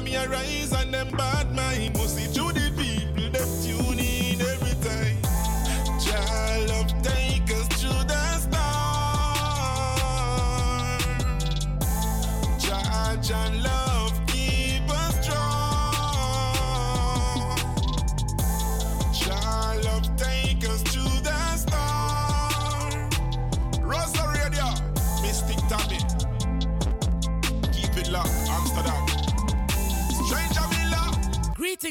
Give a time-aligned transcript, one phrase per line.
[0.00, 1.33] me a rise and them bad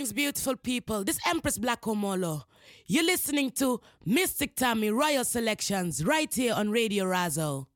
[0.03, 1.05] Greetings, beautiful people.
[1.05, 2.43] This Empress Black Omolo.
[2.87, 7.67] You're listening to Mystic Tammy Royal Selections right here on Radio Razo.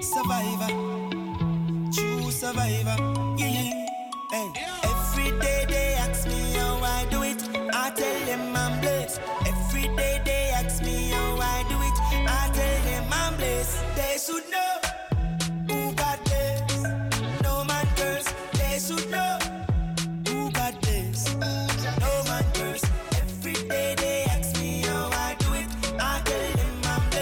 [0.00, 0.72] Survivor,
[1.92, 2.96] true survivor.
[3.38, 3.86] Yeah, yeah.
[4.32, 4.52] Hey.
[4.82, 7.40] Every day they ask me how I do it.
[7.72, 9.20] I tell them I'm blessed.
[14.26, 14.80] Should know
[15.68, 16.82] who got this.
[17.42, 17.86] No man.
[18.54, 19.38] They should know
[20.26, 21.34] who got this.
[21.34, 22.44] No man.
[23.20, 25.68] Every day they ask me how I do it.
[26.00, 27.12] I tell them I'm.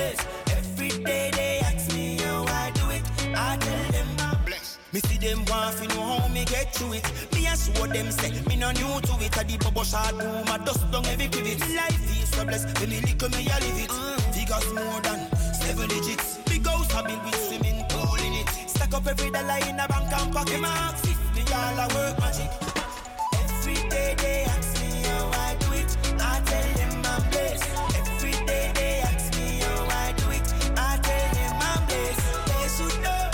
[0.56, 3.02] Every day they ask me how I do it.
[3.34, 4.38] I tell them I'm.
[4.92, 7.04] Me see them know how me get it.
[7.34, 7.46] Me
[7.92, 9.36] them say me no new to it.
[9.40, 11.58] A the bubble shot boom, a dust down every pivot.
[11.74, 12.80] Life is so blessed.
[12.88, 13.92] Me lick me a live it.
[14.32, 16.41] Figures more than seven digits.
[16.94, 18.48] A build with swimming pool in it.
[18.68, 20.60] Stack up every dollar in a bank and pocket.
[20.60, 22.50] Me all a work magic.
[23.34, 25.96] Every day they ask me how I do it.
[26.20, 27.64] I tell them I'm blessed.
[27.96, 30.42] Every day they ask me how I do it.
[30.76, 32.26] I tell them I'm blessed.
[32.48, 33.24] They should know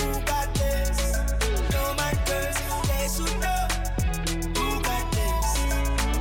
[0.00, 0.98] who got this.
[1.72, 2.60] No man curse.
[2.88, 3.62] They should know
[4.56, 5.48] who got this.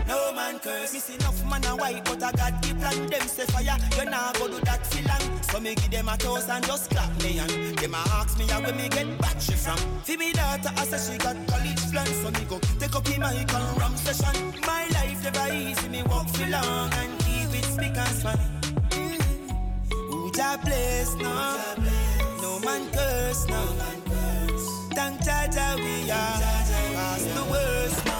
[0.05, 0.91] No man curse.
[1.51, 3.07] Man a white, but I got the plan.
[3.07, 5.43] Them say fire, you nah go do that for long.
[5.43, 8.47] So me give them a toast and just clap me and them a ask me
[8.47, 9.77] how me get battery from.
[10.05, 13.19] For me daughter, I say she got college plans, so me go take up in
[13.19, 14.35] my and ram session.
[14.65, 18.39] My life never easy, me walk for long and keep it speak and span.
[19.91, 21.35] Who Jah bless no,
[22.41, 23.61] no man curse no.
[24.95, 26.39] Thank Jah Jah we are
[26.95, 28.10] past the worst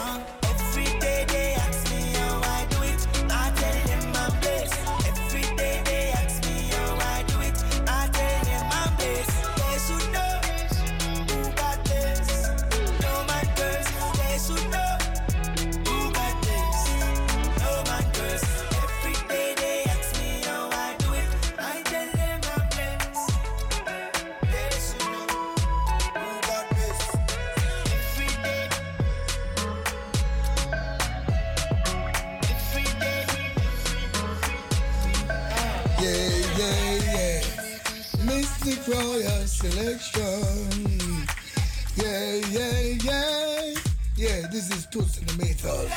[45.37, 45.89] the.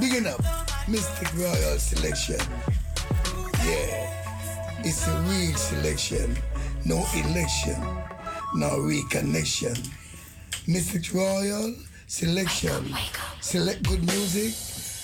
[0.00, 0.42] Big up,
[0.88, 2.40] Mystic Royal Selection.
[3.64, 6.36] Yeah, it's a real selection.
[6.84, 7.80] No election,
[8.54, 9.76] no reconnection.
[10.66, 11.74] Mystic Royal
[12.06, 12.94] Selection.
[13.40, 14.54] Select good music.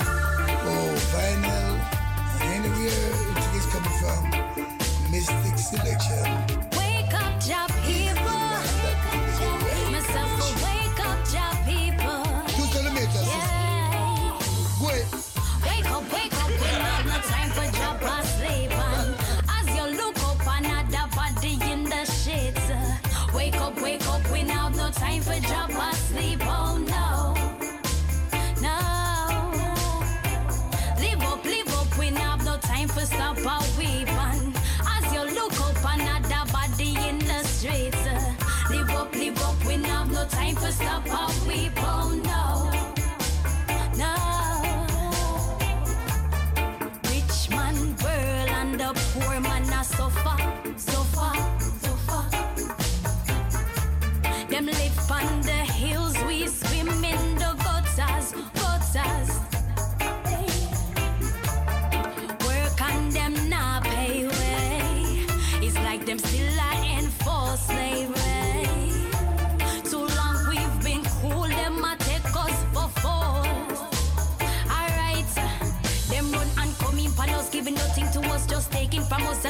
[0.01, 1.75] Oh, vinyl.
[2.41, 5.11] Anywhere it is coming from.
[5.13, 6.25] Mystic Selection.
[6.77, 7.78] Wake up, job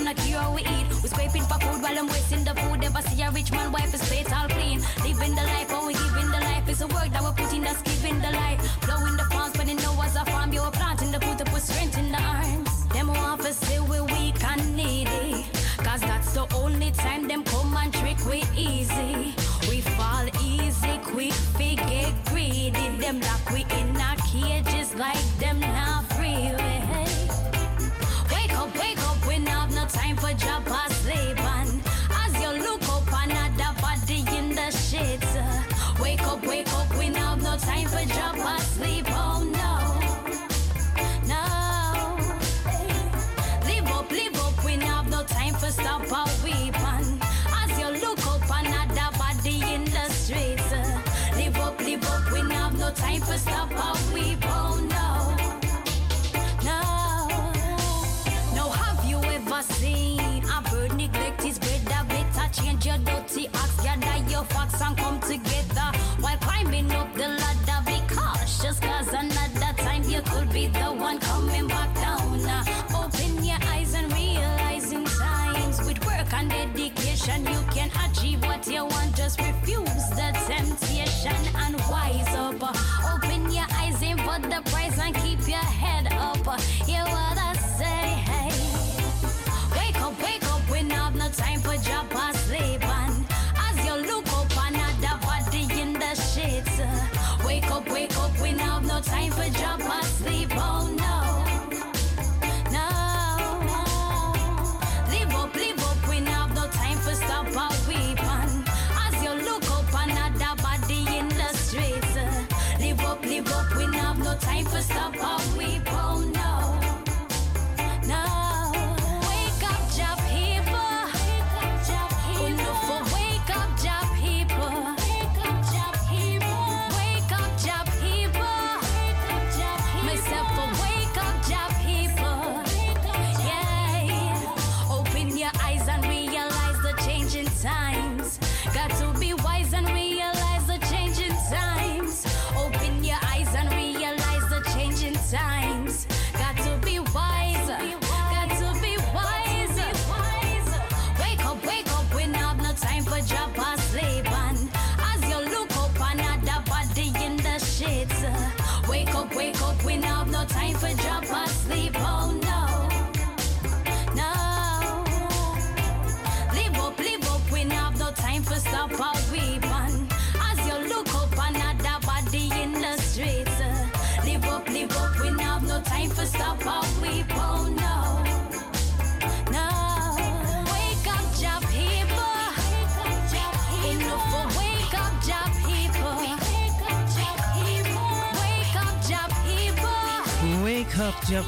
[0.06, 0.86] and we eat.
[1.02, 2.80] We scraping for food while I'm wasting the food.
[2.80, 4.30] Never see a rich man wipe his plate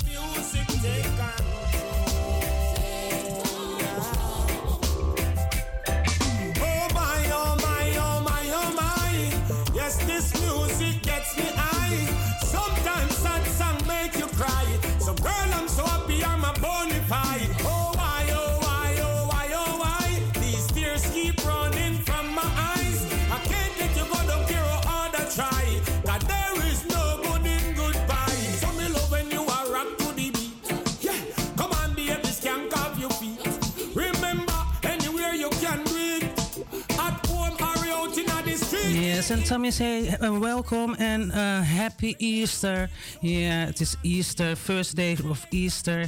[39.26, 42.88] Yes, and Tommy say uh, welcome and uh, happy Easter.
[43.22, 46.08] Yeah, it is Easter, first day of Easter.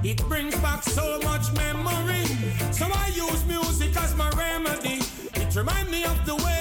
[0.04, 2.26] It brings back so much memory.
[2.72, 5.00] So I use music as my remedy.
[5.36, 6.57] It reminds me of the way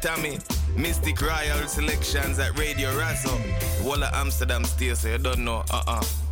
[0.00, 0.38] Tommy.
[0.76, 3.36] Mystic Royal Selections at Radio Razo.
[3.84, 5.62] Walla Amsterdam still, so you don't know.
[5.70, 6.25] Uh-uh.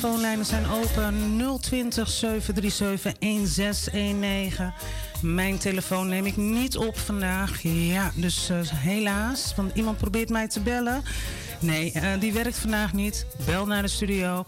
[0.00, 4.72] Telefoonlijnen zijn open 020 737 1619.
[5.22, 7.62] Mijn telefoon neem ik niet op vandaag.
[7.62, 11.02] Ja, dus uh, helaas, want iemand probeert mij te bellen.
[11.60, 13.26] Nee, uh, die werkt vandaag niet.
[13.46, 14.44] Bel naar de studio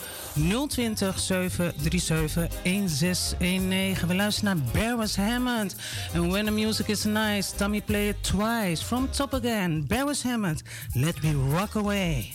[0.68, 4.08] 020 737 1619.
[4.08, 5.76] We luisteren naar Barris Hammond.
[6.14, 8.84] And when the music is nice, Tommy play it twice.
[8.84, 10.62] From top again, Barris Hammond.
[10.92, 12.32] Let me rock away.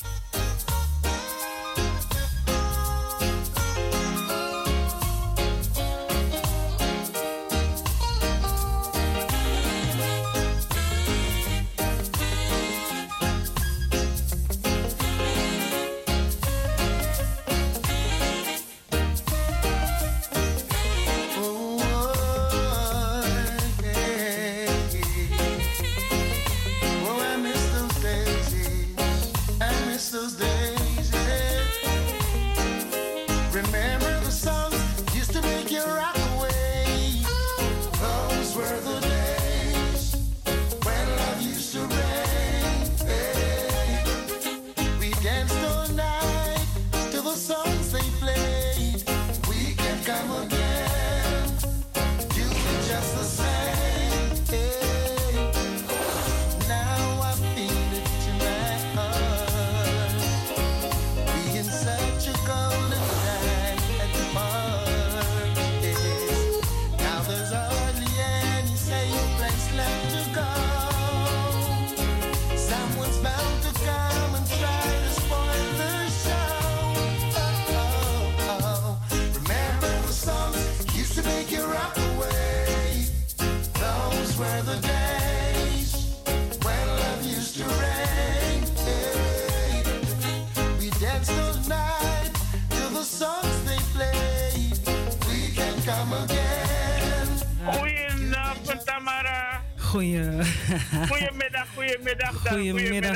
[99.94, 101.68] Goedemiddag,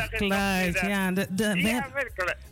[0.09, 0.79] Clyde.
[0.87, 1.81] Ja, de, de, we,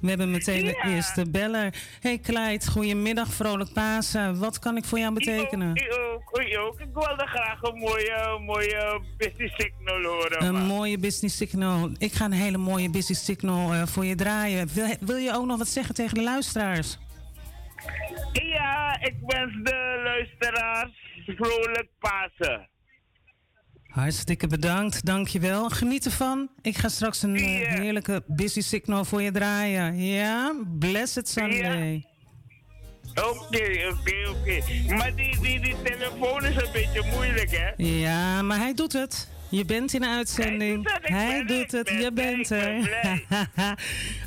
[0.01, 1.73] we, hebben meteen de eerste beller.
[1.99, 4.39] Hey Clyde, goedemiddag, vrolijk Pasen.
[4.39, 5.75] Wat kan ik voor jou betekenen?
[5.75, 6.79] Ik ook, ik ook.
[6.79, 10.43] Ik wilde graag een mooie, mooie business signal horen.
[10.43, 11.89] Een mooie business signal.
[11.97, 14.67] Ik ga een hele mooie business signal uh, voor je draaien.
[14.73, 16.97] Wil, wil je ook nog wat zeggen tegen de luisteraars?
[18.33, 20.91] Ja, ik wens de luisteraars
[21.25, 22.73] vrolijk Pasen.
[23.95, 25.69] Hartstikke bedankt, dankjewel.
[25.69, 26.49] Geniet ervan.
[26.61, 30.03] Ik ga straks een uh, heerlijke busy signal voor je draaien.
[30.03, 32.05] Ja, blessed Sunday.
[33.13, 34.93] Oké, oké, oké.
[34.95, 37.83] Maar die, die, die telefoon is een beetje moeilijk, hè?
[37.83, 39.29] Ja, maar hij doet het.
[39.49, 40.97] Je bent in de uitzending.
[41.01, 42.89] Hij doet het, je bent er.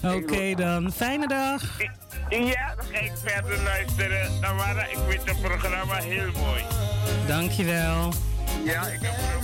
[0.17, 1.79] Oké dan, fijne dag.
[2.29, 4.41] Ja, dan ga ik verder luisteren.
[4.41, 6.63] Dan waren ik vind het programma heel mooi.
[7.27, 8.13] Dankjewel.
[8.65, 9.39] Ja, ik heb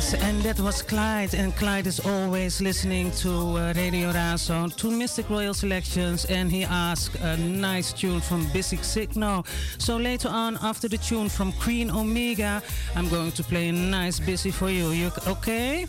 [0.00, 1.34] Yes, and that was Clyde.
[1.34, 6.24] And Clyde is always listening to uh, Radio Razo, to Mystic Royal Selections.
[6.24, 9.44] And he asked a nice tune from Busy Signal.
[9.76, 12.62] So later on, after the tune from Queen Omega,
[12.96, 14.88] I'm going to play a nice busy for you.
[14.92, 15.84] You okay?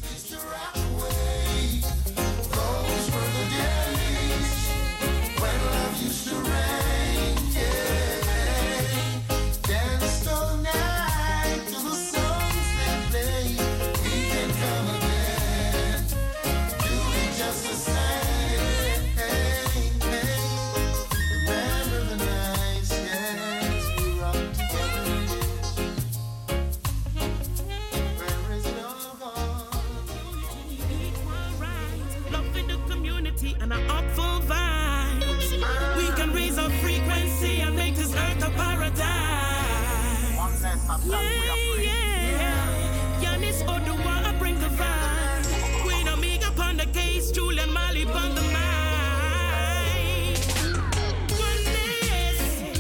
[48.13, 48.41] On the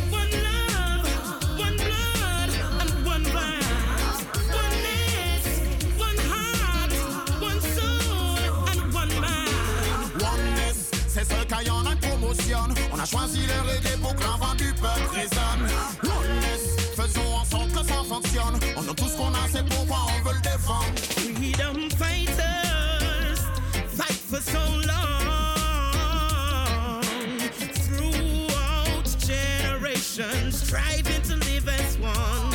[0.09, 1.05] One love
[1.57, 2.21] one blue
[2.81, 3.63] and one black
[4.51, 5.45] one is
[5.97, 6.91] one heart
[7.41, 8.37] one soul
[8.69, 14.23] and one mind One is Tessa Kayona'n emotion on a choisi le reggae pour que
[14.23, 15.40] l'envoi du peuple résonne.
[18.91, 18.91] Fonctionne.
[18.91, 20.99] On a tout ce qu'on a, c'est pourquoi on veut le défendre.
[21.15, 23.39] Freedom fighters,
[23.95, 25.11] fight for so long.
[27.87, 32.51] Throughout generations, striving to live as one.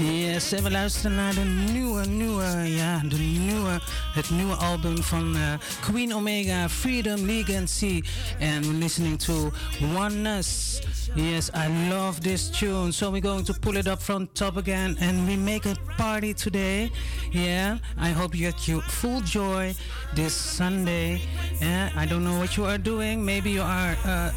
[0.00, 2.44] Yes, en we luisteren naar de nieuwe, nieuwe,
[2.76, 3.80] ja, de nieuwe,
[4.12, 5.42] het nieuwe album van uh,
[5.80, 8.02] Queen Omega, Freedom Legacy.
[8.40, 9.52] And we're listening to
[9.96, 10.80] Oneness.
[11.16, 12.92] Yes, I love this tune.
[12.92, 16.34] So we're going to pull it up from top again and we make a party
[16.34, 16.90] today.
[17.32, 19.74] Yeah, I hope you get your full joy
[20.14, 21.20] this Sunday.
[21.60, 23.24] Yeah, I don't know what you are doing.
[23.24, 24.32] Maybe you are uh,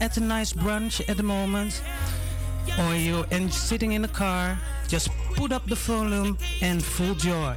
[0.00, 1.82] at a nice brunch at the moment
[2.78, 4.58] or you're sitting in the car,
[4.88, 7.56] just put up the volume and full joy.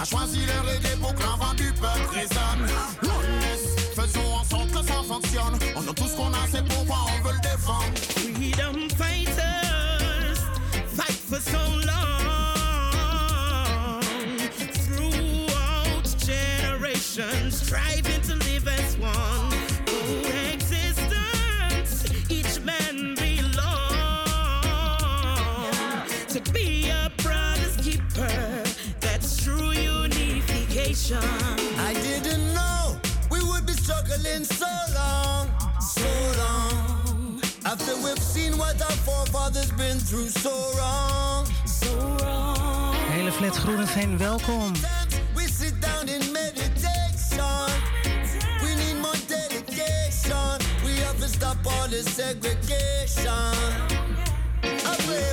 [0.00, 2.66] A choisi le reggae pour que l'envoi du peuple résonne.
[3.02, 5.58] Oneness, faisons en sorte que ça fonctionne.
[5.76, 7.98] On a tout ce qu'on a, c'est pourquoi on veut le défendre.
[8.16, 10.38] Freedom fighters,
[10.96, 12.00] fight for so long.
[14.86, 17.89] Throughout generations, striving
[31.08, 32.96] I didn't know
[33.30, 35.48] we would be struggling so long,
[35.80, 36.06] so
[36.38, 37.40] long.
[37.64, 41.90] After we've seen what our forefathers been through so wrong, so
[42.22, 42.94] wrong.
[43.12, 44.72] Hele flat Groeneveen, welkom.
[45.34, 47.70] We sit down in meditation.
[48.62, 50.58] We need more dedication.
[50.84, 53.54] We have to stop all the segregation.
[54.92, 55.32] Away,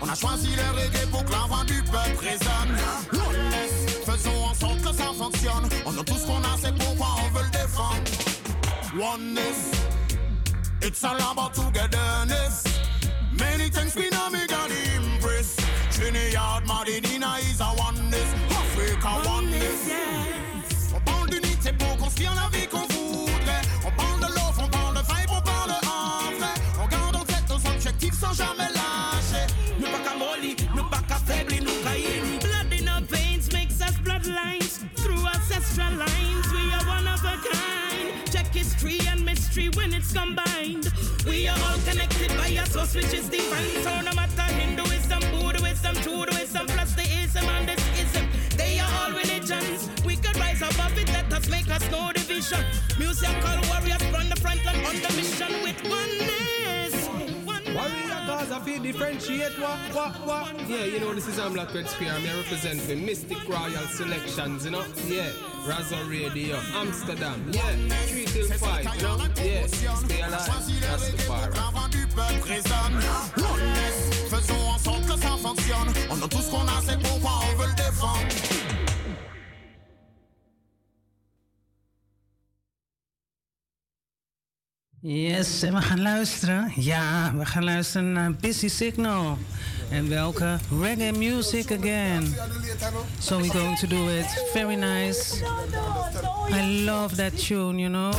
[0.00, 2.74] On a choisi le reggae pour que l'envoi du peuple résonne.
[3.12, 5.68] Oneness, faisons en sorte que ça fonctionne.
[5.84, 8.00] On a tout ce qu'on a, c'est pourquoi on veut le défendre.
[8.98, 9.72] Oneness,
[10.82, 12.64] it's all about togetherness.
[13.38, 15.56] Many things we know me got impress.
[15.90, 18.32] Trinidad, Madinina is a oneness.
[18.50, 19.90] Africa oneness.
[20.94, 23.62] On parle d'unité pour construire la vie qu'on voudrait.
[23.84, 25.72] On parle de l'offre, on parle de vibe, on parle
[26.38, 26.54] vrai.
[26.82, 28.75] On garde en tête nos objectifs sans jamais
[39.58, 40.92] and when it's combined.
[41.26, 43.82] We are all connected by a source which is divine.
[43.82, 49.88] So no matter Hinduism, Buddhism, Judaism, plus theism and this ism, they are all religions.
[50.04, 52.64] We could rise above it, let us make us no division.
[52.98, 56.45] Musical warriors from the front line on the mission with oneness.
[58.86, 62.80] Differentiate what what what Yeah, you know this is Black Red Square I'm here represent
[62.86, 64.84] the Mystic Royal Selections, you know?
[65.08, 65.30] Yeah,
[65.66, 67.62] Razo Radio, Amsterdam, yeah,
[68.06, 69.18] 3 till 5, you know?
[69.42, 70.46] Yeah, stay alive,
[74.30, 75.92] faisons en que ça fonctionne.
[76.10, 78.35] On a tout ce qu'on a, c'est pourquoi on veut le défendre.
[85.00, 86.72] Yes, en we gaan luisteren.
[86.76, 89.38] Ja, we gaan luisteren naar Busy Signal.
[89.90, 92.34] En welke reggae music again.
[93.18, 94.26] So we're going to do it.
[94.52, 95.42] Very nice.
[96.50, 98.14] I love that tune, you know.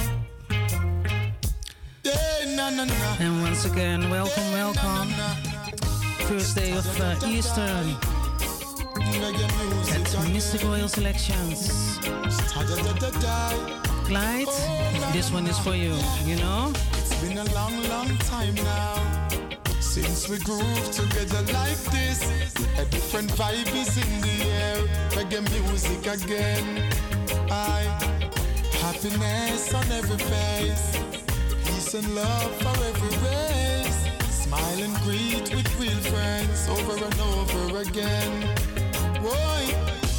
[3.19, 5.07] And once again, welcome, welcome.
[6.17, 7.83] First day of uh, Easter.
[9.93, 11.97] At Mystic Royal Selections.
[14.07, 14.47] Clyde,
[15.11, 15.93] this one is for you,
[16.23, 16.71] you know?
[16.93, 19.27] It's been a long, long time now
[19.81, 22.23] since we groove together like this.
[22.79, 24.77] A different vibe is in the air,
[25.11, 26.89] reggae music again.
[27.51, 27.83] I
[28.79, 30.97] happiness on every face,
[31.65, 33.99] peace and love for every race.
[34.31, 38.55] Smile and greet with real friends over and over again.
[39.21, 39.63] Boy,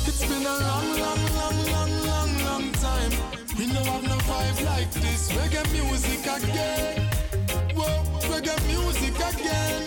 [0.05, 4.65] it's been a long, long, long, long, long, long time we no have no vibe
[4.65, 5.33] like this.
[5.33, 7.11] Reggae music again.
[7.75, 9.83] Whoa, reggae music again.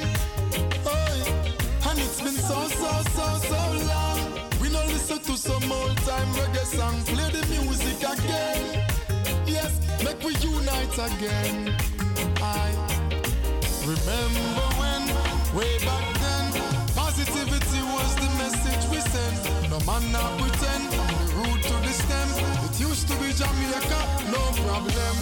[0.86, 4.20] Oh, and it's been so, so, so, so long.
[4.62, 7.02] We no listen to some old time reggae song.
[7.06, 8.86] Play the music again.
[9.46, 11.74] Yes, make we unite again.
[12.44, 12.68] I
[13.88, 15.02] remember when,
[15.56, 16.46] way back then,
[16.94, 19.70] positivity was the message we sent.
[19.70, 22.51] No man not pretend, the root to the stem.
[22.82, 24.02] Used to be Jamaica,
[24.34, 25.16] no problem.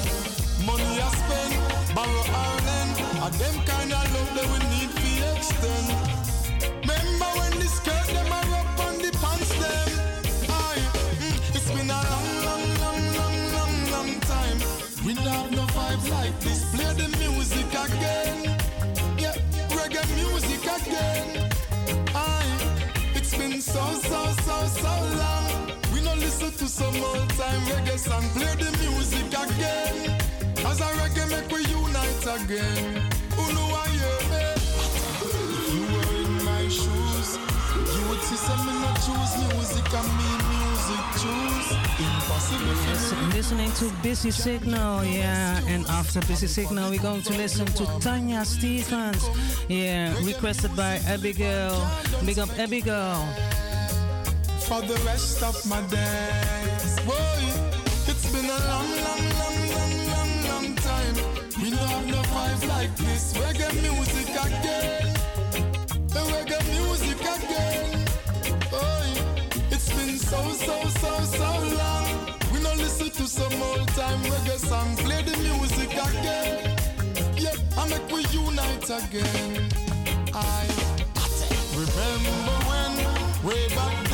[0.65, 1.53] Money I spend,
[1.93, 2.91] borrow Ireland.
[3.23, 5.87] And them kind of love that we need to extend.
[6.87, 9.89] Remember when the skirt them are up on the pants them?
[10.47, 10.83] Aye,
[11.19, 14.59] mm, it's been a long, long, long, long, long, long time.
[15.05, 16.63] We don't have no vibes like this.
[16.73, 18.39] Play the music again.
[19.19, 19.35] Yeah,
[19.75, 21.51] reggae music again.
[22.15, 22.55] Aye,
[23.15, 25.48] it's been so, so, so, so long
[26.39, 30.17] listen to some old time reggae song, play the music again.
[30.65, 33.09] As a reggae make we unite again.
[33.35, 33.89] Who know I
[34.31, 34.45] me?
[35.25, 37.37] If you were in my shoes,
[37.93, 41.67] you would see some me not choose music and me music choose.
[41.99, 45.59] Impossible yes, listening to Busy Signal, yeah.
[45.67, 49.29] And after Busy Signal, we're going to listen to Tanya Stephens,
[49.67, 51.85] yeah, requested by Abigail.
[52.25, 53.27] Big up Abigail
[54.69, 56.93] for the rest of my days.
[57.01, 57.41] Boy,
[58.05, 61.15] it's been a long, long, long, long, long, long time.
[61.59, 63.33] We don't have no vibe like this.
[63.41, 65.15] Reggae music again.
[66.33, 68.05] Reggae music again.
[68.69, 69.09] Boy,
[69.73, 71.49] it's been so, so, so, so
[71.81, 72.07] long.
[72.53, 74.95] We don't listen to some old time reggae song.
[74.97, 76.77] Play the music again.
[77.35, 79.67] Yeah, I make we unite again.
[80.31, 80.61] I
[81.73, 82.93] remember when
[83.47, 84.08] way back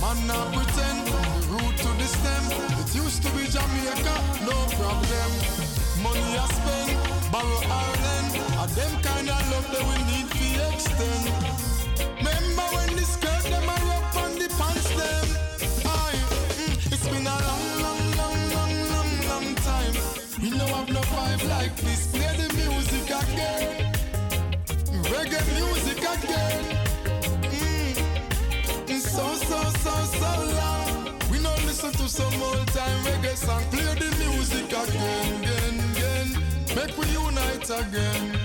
[0.00, 1.06] man not pretend.
[1.08, 2.44] The root to the stem.
[2.80, 4.16] It used to be Jamaica,
[4.48, 5.30] no problem.
[6.02, 6.92] Money I spend,
[7.32, 8.30] borrow Ireland.
[8.60, 11.24] And them kind of love that we need to extend.
[12.18, 12.93] Remember when
[29.84, 31.04] so, so, long.
[31.30, 33.62] We don't listen to some old time reggae song.
[33.70, 36.28] Play the music again, again, again.
[36.74, 38.43] Make we unite again.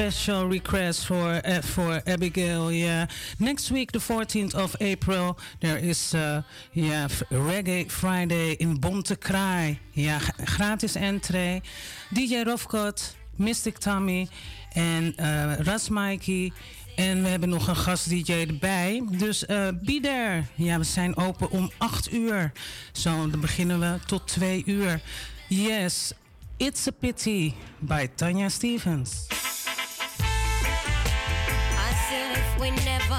[0.00, 2.72] Special request for uh, for Abigail.
[2.72, 3.06] Yeah,
[3.38, 9.78] next week, the 14th of April, there is uh, yeah Reggae Friday in Bonte Kraai.
[9.90, 11.60] Ja, gratis entree.
[12.08, 14.28] DJ Rofkot, Mystic Tommy
[14.72, 16.52] en uh, Ras Mikey.
[16.96, 19.02] En we hebben nog een gast-DJ erbij.
[19.10, 19.44] Dus
[19.82, 20.44] be there.
[20.54, 22.52] Ja, we zijn open om 8 uur.
[22.92, 25.00] Zo, dan beginnen we tot 2 uur.
[25.48, 26.12] Yes,
[26.58, 29.49] It's a Pity by Tanya Stevens.
[32.60, 33.18] We never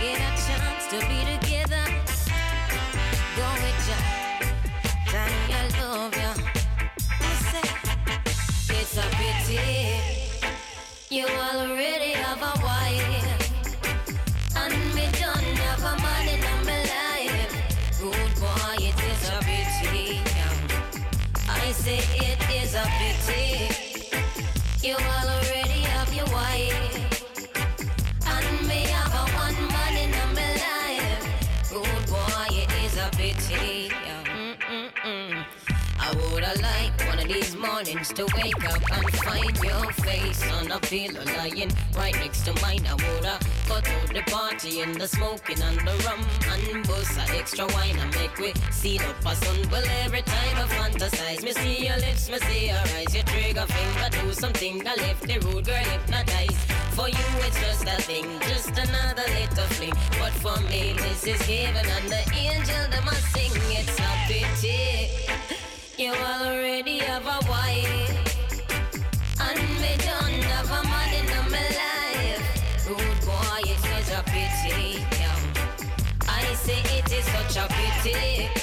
[0.00, 1.84] get a chance to be together,
[3.36, 3.98] go with ya.
[5.10, 6.32] Tanya, love ya.
[7.20, 10.22] I said it's a pity
[11.10, 12.61] you already have a
[36.52, 41.24] Woulda one of these mornings to wake up and find your face on a pillow
[41.38, 42.84] lying right next to mine.
[42.86, 47.38] I woulda cut out the party and the smoking and the rum and bust a
[47.38, 49.60] extra wine and make we see up a sun.
[49.70, 53.66] Well, every time I fantasize, me see your lips, me see your eyes, your trigger
[53.66, 56.58] finger do something that left the road girl hypnotized.
[56.96, 59.94] For you, it's just a thing, just another little fling.
[60.20, 63.52] But for me, this is heaven and the angel that must sing.
[63.70, 65.61] It's a pity.
[66.02, 68.58] You already have a wife,
[69.38, 72.88] and me don't have a man in my life.
[72.88, 75.06] Rude boy, it is a pity.
[75.20, 76.26] yeah.
[76.28, 78.61] I say it is such a pity.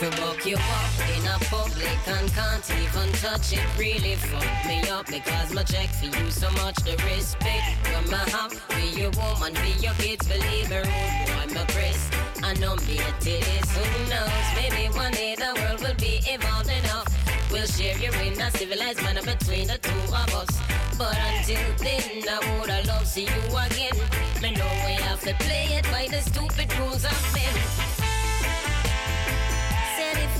[0.00, 4.86] To buck you up in a public and can't even touch it really fuck me
[4.90, 9.10] up because my check for you so much the respect you my have for your
[9.12, 12.10] woman be your kids believe me rude oh boy my press
[12.42, 14.46] I know me it is who knows?
[14.54, 17.08] Maybe one day the world will be evolved enough.
[17.50, 20.60] We'll share you in a civilized manner between the two of us.
[20.98, 23.96] But until then I woulda love to see you again.
[24.42, 27.95] Me know we have to play it by the stupid rules of men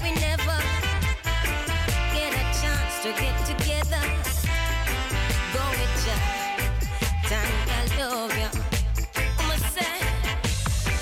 [0.07, 0.59] we never
[2.15, 4.03] get a chance to get together,
[5.55, 6.17] go with ya.
[7.31, 8.51] Time I love ya.
[9.39, 9.99] I'ma say,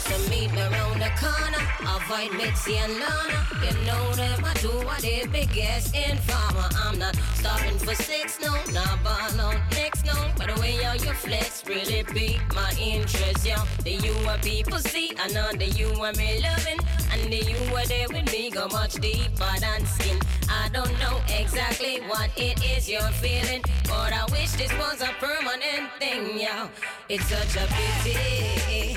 [0.07, 1.65] so meet the corner.
[1.97, 3.41] Avoid Mitzi and Lana.
[3.65, 6.69] You know them, I do what they biggest informer.
[6.85, 10.17] I'm not stopping for six, no, not ball on next, no.
[10.39, 13.57] By the way, how you flex really beat my interest, yo.
[13.83, 16.81] The you are people see, I know the you are me loving.
[17.15, 20.19] And you were there with me go much deeper than skin.
[20.51, 25.13] I don't know exactly what it is you're feeling, but I wish this was a
[25.21, 26.69] permanent thing, yo.
[27.09, 28.97] It's such a pity.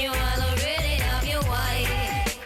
[0.00, 2.38] You all already have your wife,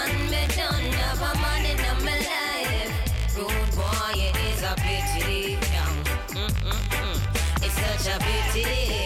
[0.00, 3.36] and me don't have a man in my life.
[3.36, 5.58] Rude boy, it is a pity.
[5.70, 5.92] yeah.
[6.28, 7.62] Mm-mm-mm.
[7.62, 9.01] It's such a pity.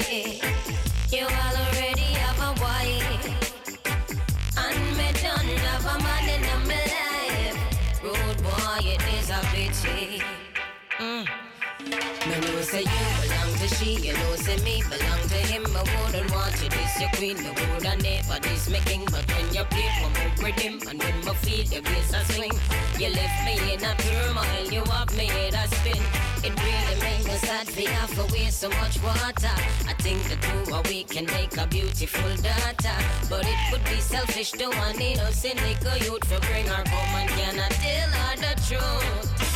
[13.68, 15.64] To she, you know say me belong to him.
[15.66, 19.04] I wouldn't want you this your queen, me woulda never this my king.
[19.10, 22.24] But when you play, come up with him, and when my feet your waist a
[22.32, 22.52] swing,
[22.98, 26.02] you left me in a turmoil, you have me head a spin.
[26.46, 29.56] It really makes me sad for have to waste so much water.
[29.90, 32.96] I think the two of we can make a beautiful daughter,
[33.28, 37.30] but it would be selfish to want innocent little youth to bring her home and
[37.30, 39.55] cannot tell her the truth.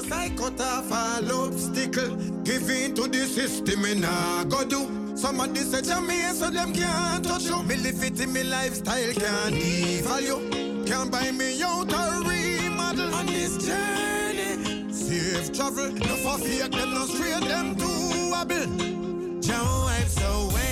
[0.00, 5.16] The I cut off all obstacle Give in to the system and I go do.
[5.16, 7.62] Somebody say to me so them can't touch you.
[7.64, 10.86] Me live it in me lifestyle can't devalue.
[10.86, 13.14] Can't buy me out a remodel.
[13.14, 15.92] On this journey Safe travel.
[15.92, 20.69] No for fake them no straight them to wobble Joe wipes away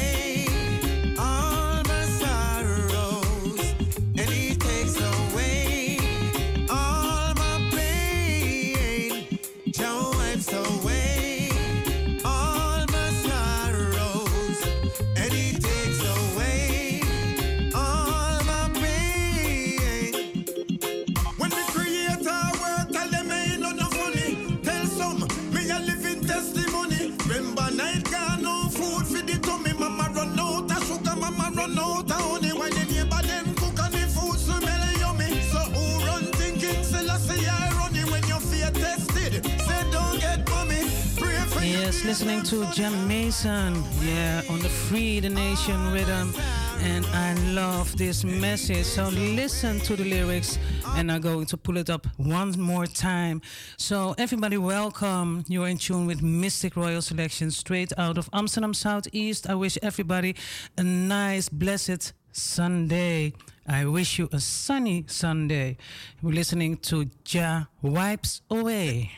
[42.09, 46.33] listening to Jah Mason, yeah, on the Free the Nation rhythm.
[46.81, 48.87] And I love this message.
[48.87, 50.59] So listen to the lyrics,
[50.97, 53.43] and I'm going to pull it up one more time.
[53.77, 55.45] So, everybody, welcome.
[55.49, 59.47] You're in tune with Mistic Royal Selection straight out of Amsterdam Southeast.
[59.47, 60.35] I wish everybody
[60.79, 63.35] a nice, blessed Sunday.
[63.67, 65.77] I wish you a sunny Sunday.
[66.23, 69.13] We're listening to Ja Wipes Away.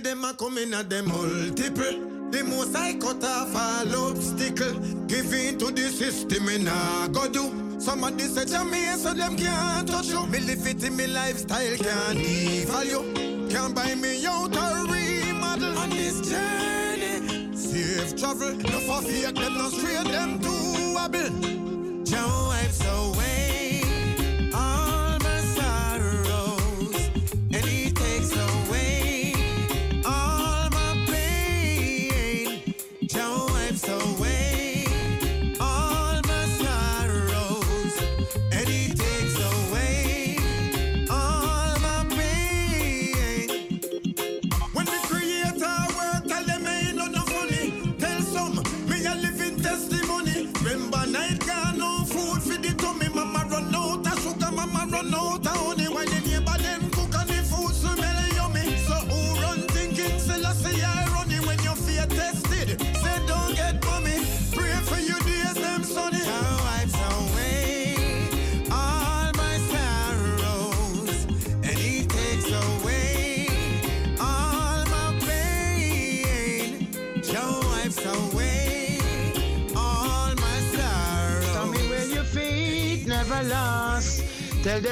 [0.00, 2.30] Them a come in at them multiple.
[2.30, 4.78] The most I cut off all obstacle.
[5.06, 7.80] Give in to the system and I go do.
[7.80, 10.24] Somebody say me so them can't touch you.
[10.28, 13.50] Me live it in me lifestyle can't devalue.
[13.50, 17.56] Can't buy me out a remodel on this journey.
[17.56, 21.57] Safe travel, no for fake them, no straight them to wobble.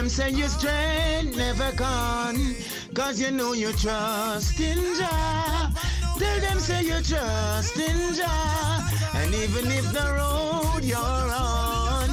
[0.06, 2.54] Them say your strength never gone.
[2.94, 5.72] Cause you know you trust in Jah.
[6.16, 8.88] Tell them say you trust in Jah.
[9.14, 12.08] And even if the road you're on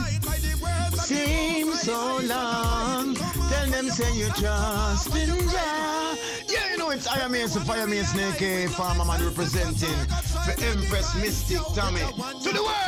[0.93, 6.17] seems so long, tell them say you trust in Jah.
[6.49, 9.99] Yeah, you know it's Iron Mason, Fire Mason, aka Farmer Man representing
[10.47, 12.01] the Empress Mystic Tommy.
[12.41, 12.82] To the world!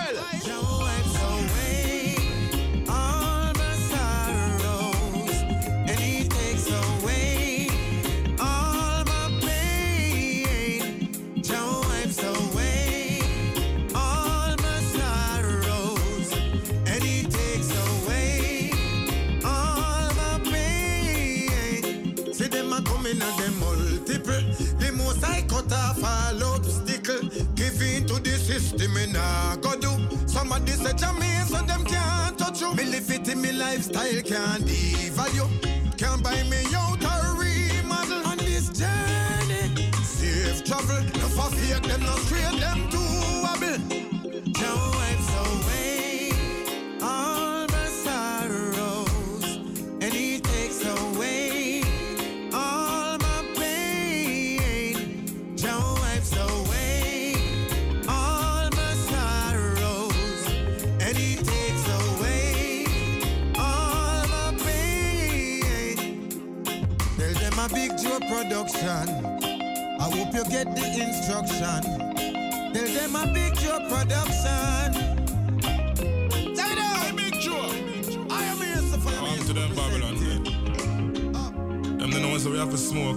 [30.56, 32.74] Somebody say to me so them can't touch you.
[32.76, 35.50] Me live it in me lifestyle can't devalue.
[35.98, 39.92] Can't buy me out a remodel on this journey.
[40.02, 42.55] Safe travel, no for fake them, no straight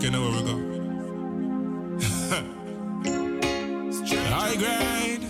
[0.01, 0.57] to smoke anywhere we go.
[4.31, 5.23] high grade,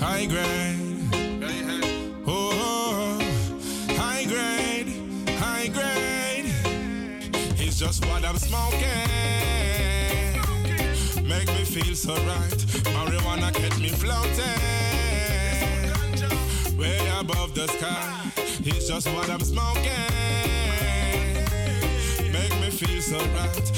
[0.00, 0.80] high grade.
[2.26, 3.18] Oh, oh,
[3.94, 4.88] high grade,
[5.38, 6.52] high grade.
[7.58, 8.80] It's just what I'm smoking.
[11.26, 12.66] Make me feel so right.
[12.94, 14.60] Marijuana get me floating.
[16.78, 18.30] Way above the sky.
[18.64, 19.82] It's just what I'm smoking.
[22.32, 23.73] Make me feel so right.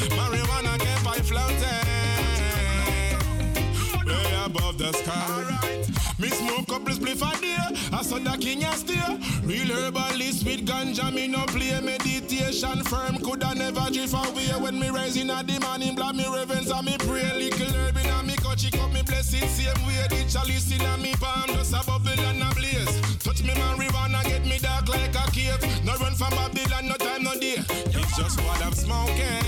[8.27, 9.19] The king a steer.
[9.45, 13.19] Real herbalist with ganja, me no play meditation firm.
[13.19, 15.95] Coulda never drift away when me rise in a the morning.
[15.95, 17.31] Blood me reverence and me pray.
[17.35, 20.07] Little herb in a me cut, chick up me blessed same way.
[20.11, 22.95] The chalice in a me palm, just a bubble and a blaze.
[23.23, 25.63] Touch me marijuana, get me dark like a cave.
[25.85, 27.63] No run from Babylon, no time, no day.
[27.69, 29.45] It's just what I'm smoking.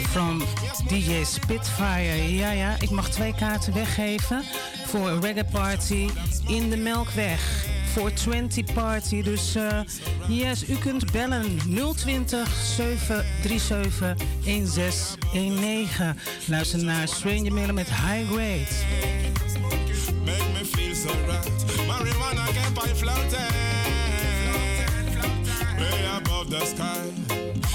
[0.09, 0.43] from
[0.89, 2.35] DJ Spitfire.
[2.35, 4.43] Ja, ja, ik mag twee kaarten weggeven
[4.87, 6.09] voor een reggae party
[6.47, 7.67] in de Melkweg.
[7.93, 9.23] 420 party.
[9.23, 9.81] Dus uh,
[10.29, 11.59] yes, u kunt bellen
[11.97, 16.19] 020 737 1619.
[16.47, 18.67] Luister naar Stranger Miller met High Grade.
[20.25, 21.87] Make me feel so right.
[21.87, 23.53] Marijuana can buy floating.
[25.79, 27.27] Way above the sky.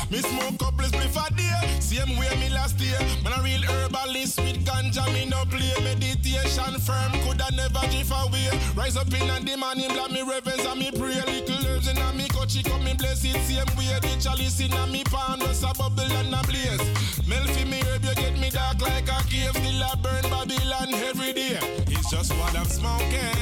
[0.10, 1.41] Me smoke a day,
[1.82, 2.98] same way me last year.
[3.24, 7.12] Man a real herbalist with ganja, me no play meditation firm.
[7.24, 8.50] Coulda never drift away.
[8.76, 11.20] Rise up in and the morning, black me reverence and me pray.
[11.22, 13.92] Little herbs in a me coachy, come me bless it same way.
[14.00, 16.82] The chalice in a me pan, rest a bubble and a blaze.
[17.28, 19.56] Mel fi me herb, you get me dark like a cave.
[19.56, 21.58] Still a burn Babylon every day.
[21.88, 23.36] It's just what I'm smoking.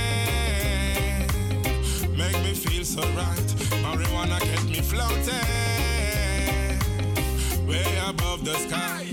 [2.17, 3.49] Make me feel so right.
[3.83, 6.18] Marijuana get me floating
[7.69, 9.05] way above the sky.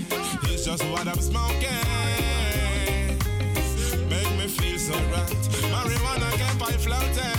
[0.49, 1.83] It's just what I'm smoking.
[4.09, 5.43] Make me feel so right.
[5.73, 7.37] Marijuana can buy floating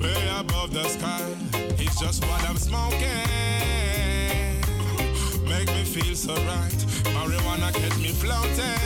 [0.00, 1.28] way above the sky.
[1.78, 3.26] It's just what I'm smoking.
[5.44, 6.80] Make me feel so right.
[7.16, 8.80] Marijuana get me floating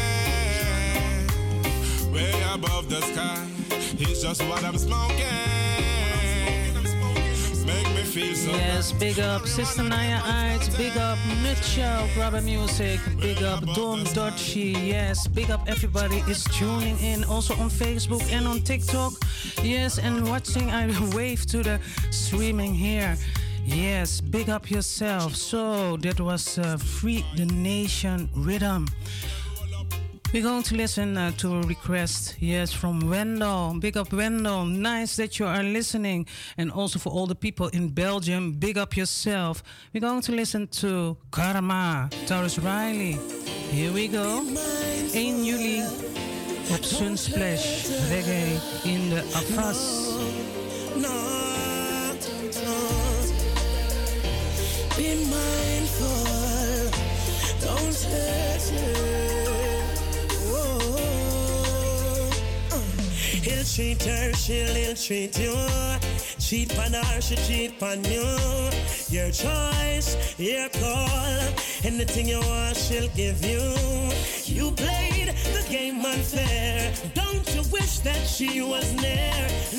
[2.13, 3.47] way above the sky.
[4.01, 6.00] It's just what I'm smoking.
[7.67, 14.73] Yes, big up Sister Naya Arts, big up Nutshell, Grabber Music, big up Don Dodgy,
[14.73, 19.13] yes, big up everybody is tuning in also on Facebook and on TikTok.
[19.63, 21.81] Yes, and watching, I wave to the
[22.11, 23.17] streaming here.
[23.65, 25.37] Yes, big up yourself.
[25.37, 28.87] So that was uh, Free the Nation Rhythm.
[30.33, 33.81] We're going to listen uh, to a request, yes, from Wendell.
[33.81, 34.65] Big up Wendell.
[34.65, 36.25] Nice that you are listening.
[36.57, 39.65] And also for all the people in Belgium, big up yourself.
[39.93, 43.19] We're going to listen to Karma, Tarrus Riley.
[43.73, 44.43] Here we go.
[45.13, 45.83] 1 juli
[46.71, 50.09] op Sunsplash, reggae in de Afas.
[54.97, 56.91] Be mindful,
[57.61, 59.20] don't.
[63.51, 65.57] He'll treat her, she'll ill treat you.
[66.39, 68.25] Cheat on her, she cheat on you.
[69.09, 71.41] Your choice, your call.
[71.83, 73.61] Anything you want, she'll give you.
[74.45, 76.93] You played the game unfair.
[77.15, 79.35] Don't you wish that she was near?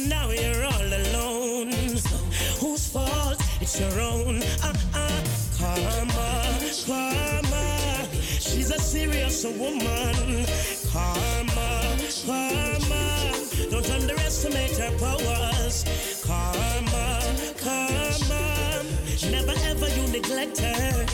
[0.06, 1.72] Now you're all alone.
[2.60, 3.40] Whose fault?
[3.62, 4.44] It's your own.
[4.62, 5.24] Uh-uh.
[5.58, 8.08] Karma, karma.
[8.20, 10.46] She's a serious woman.
[10.92, 12.71] Karma, karma.
[14.32, 15.84] Don't underestimate her powers.
[16.26, 17.22] Karma,
[17.58, 18.84] karma.
[19.30, 21.06] Never ever you neglect her.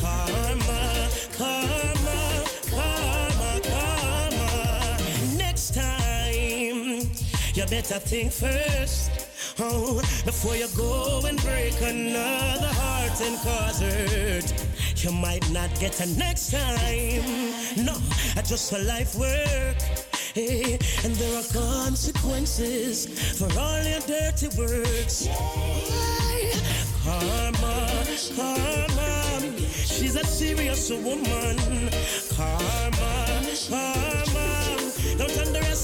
[0.00, 4.98] Karma, karma, karma, karma.
[5.36, 7.08] Next time,
[7.54, 9.10] you better think first.
[9.60, 14.52] Oh, before you go and break another heart and cause hurt.
[14.96, 17.84] You might not get a next time.
[17.84, 17.96] No,
[18.34, 20.05] I just for life work.
[20.38, 23.06] And there are consequences
[23.38, 25.28] for all your dirty works.
[27.02, 28.04] Karma,
[28.36, 31.56] karma, she's a serious woman.
[32.36, 34.15] Karma, karma,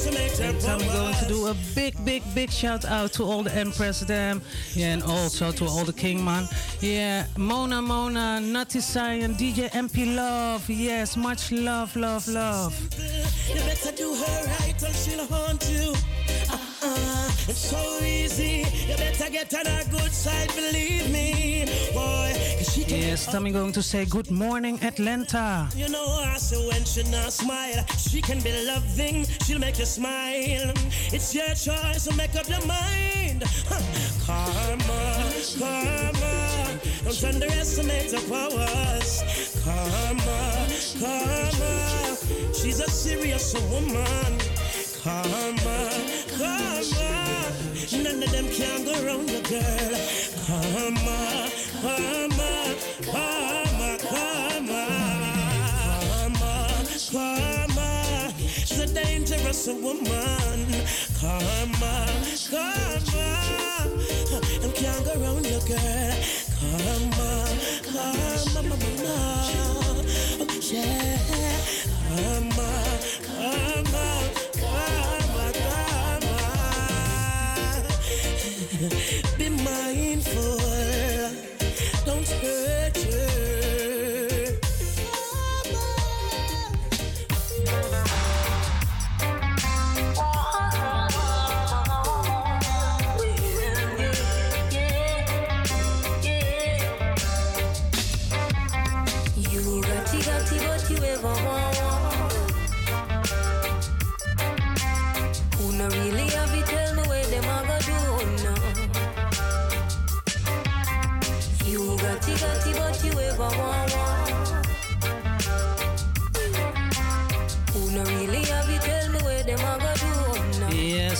[0.04, 4.42] I'm going to do a big, big, big shout out to all the Empress Dam.
[4.74, 6.48] Yeah, and also to all the Kingman.
[6.80, 10.68] Yeah, Mona Mona, Nutty Cyan, DJ MP Love.
[10.68, 12.74] Yes, much love, love, love.
[13.48, 15.92] You better do her right or she'll haunt you.
[16.50, 18.64] Uh-uh, it's so easy.
[18.88, 21.66] You better get on her good side, believe me.
[21.94, 22.32] Boy,
[22.74, 25.68] Yes, Tommy going to say good morning, Atlanta.
[25.76, 29.84] You know her, so when she not smile, she can be loving, she'll make you
[29.84, 30.72] smile.
[31.12, 33.44] It's your choice, so make up your mind.
[34.24, 39.22] Karma, karma, don't underestimate her powers.
[39.64, 40.66] Karma,
[40.98, 42.16] karma,
[42.54, 44.38] she's a serious woman.
[45.02, 45.90] Karma,
[46.38, 47.01] karma,
[47.96, 49.94] none of them can go around the girl.
[50.46, 51.48] Karma,
[51.82, 52.52] karma,
[53.10, 54.82] karma, karma,
[56.30, 56.54] karma,
[57.10, 57.88] karma.
[58.38, 60.60] She's a dangerous woman.
[61.20, 61.94] Karma,
[62.50, 63.28] karma.
[64.60, 66.14] Them can't go around your girl.
[66.58, 67.30] Karma,
[67.92, 69.16] karma, mama.
[70.60, 71.58] Yeah,
[72.08, 72.51] karma,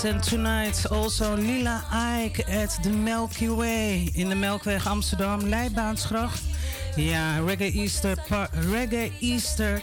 [0.04, 6.42] and tonight also Lila Ike at the Milky Way in de Melkweg Amsterdam, Leibaansgracht.
[6.96, 8.16] Ja, Reggae Easter,
[8.70, 9.82] Reggae Easter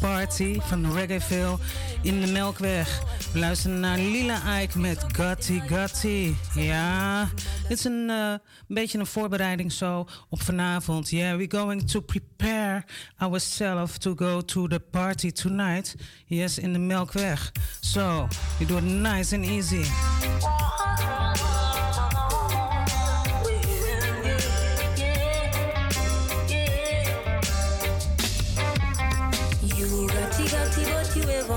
[0.00, 1.58] Party van Reggaeville
[2.02, 3.02] in de Melkweg.
[3.32, 6.36] We luisteren naar Lila Ike met Gotti Gotti.
[6.54, 7.28] Ja,
[7.68, 8.34] dit is een eh,
[8.68, 11.10] beetje een voorbereiding zo op vanavond.
[11.10, 12.84] Yeah, we're going to prepare
[13.18, 15.94] ourselves to go to the party tonight.
[16.26, 17.52] Yes, in de Melkweg.
[17.80, 18.28] So,
[18.58, 19.84] we do it nice and easy.
[31.50, 31.56] Who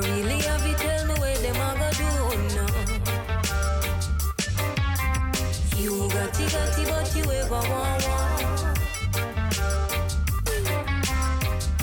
[0.00, 2.08] really have it, tell me where them go do.
[5.76, 8.04] You got it, got it, what you ever want.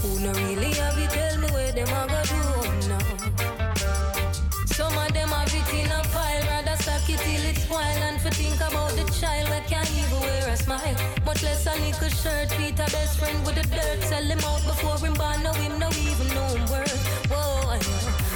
[0.02, 2.42] Who no really have it, tell me where them go do.
[4.74, 8.20] Some of them have it in a pile, rather stack it till it's spoil and
[8.20, 10.96] for think about the child can't even wear a smile.
[11.26, 12.86] Much less a shirt, Peter
[14.14, 17.02] Sell him out before him born, know him, no even know him worth.
[17.32, 17.80] Whoa, I.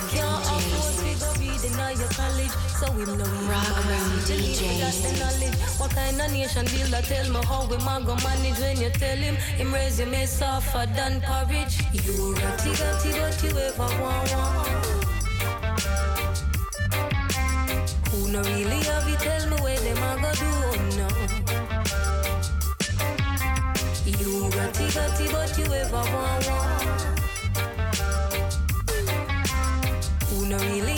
[0.09, 4.17] Can't afford to go reading at your college, so him know him Rock room
[4.81, 5.53] That's the knowledge.
[5.77, 8.89] What kind of nation deal that tell me how we man go manage when you
[8.89, 11.77] tell him him resume softer than porridge.
[11.93, 14.67] You got it, you ever want, want.
[18.09, 20.96] Who no really have it, tell me where them go do
[24.73, 26.45] got it, but you ever want.
[30.29, 30.96] Who really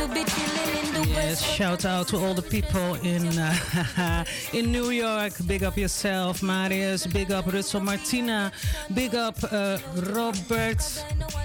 [0.00, 5.32] Yes, shout out to all the people in uh, in New York.
[5.46, 7.06] Big up yourself, Marius.
[7.06, 8.50] Big up Rutzel Martina.
[8.94, 9.78] Big up uh,
[10.14, 10.82] Robert.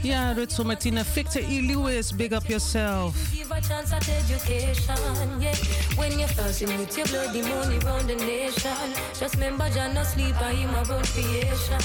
[0.01, 1.03] Yeah, Rutzel Martina.
[1.03, 1.61] Victor E.
[1.61, 2.11] Lewis.
[2.11, 3.13] Big up yourself.
[3.33, 5.41] give a chance at education.
[5.41, 5.55] Yeah,
[5.95, 10.41] when you're fasting with your bloody money round the nation, just remember, John no sleep,
[10.41, 10.73] I him
[11.13, 11.81] creation.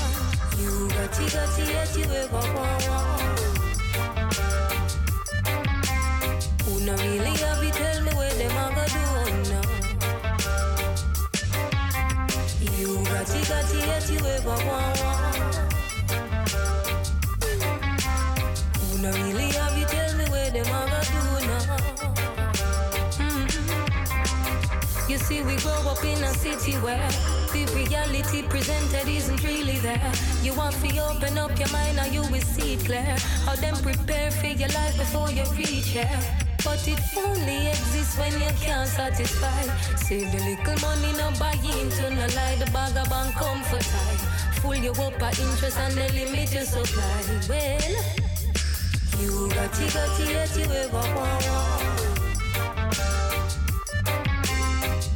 [0.59, 3.49] You got it, got it, you ever want.
[6.81, 9.01] Who no really have it, tell me where them a go do
[9.51, 9.61] now.
[12.72, 15.01] You got it, got it, yet you ever want.
[15.03, 15.37] want.
[18.81, 21.76] Who no really have it, tell me where them a go do now.
[23.20, 25.11] Mm-hmm.
[25.11, 27.11] You see, we grow up in a city where
[27.53, 30.12] the reality presented isn't really there.
[30.43, 33.16] You want to open up your mind and you will see it clear.
[33.45, 36.49] How them prepare for your life before you reach here.
[36.65, 39.63] But it only exists when you can't satisfy.
[39.97, 42.57] Save the little money, no buy into no lie.
[42.59, 44.17] The bag of bank comfort high.
[44.61, 47.23] Fool you up at interest and they limit your supply.
[47.49, 47.81] Well,
[49.21, 51.45] you got it, got it, yet you ever want.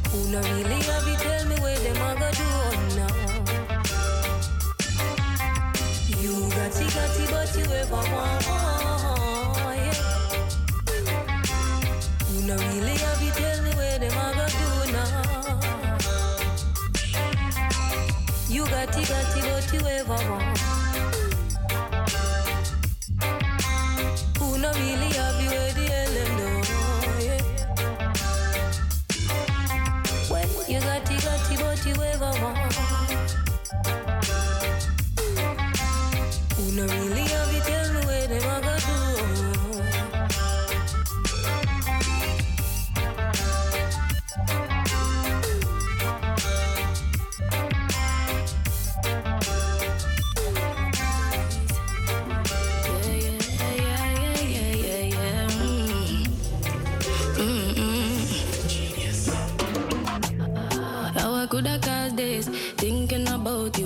[0.09, 2.49] Who no really have it, tell me where them a go do
[2.95, 3.15] now.
[6.21, 8.94] You got it, got it, but you ever want.
[12.47, 15.59] No really have it, tell me where them a go do now.
[18.49, 20.59] You got it, got it, but you ever want.
[24.61, 26.11] No really you the hell
[31.11, 32.01] you got you
[32.41, 32.54] want.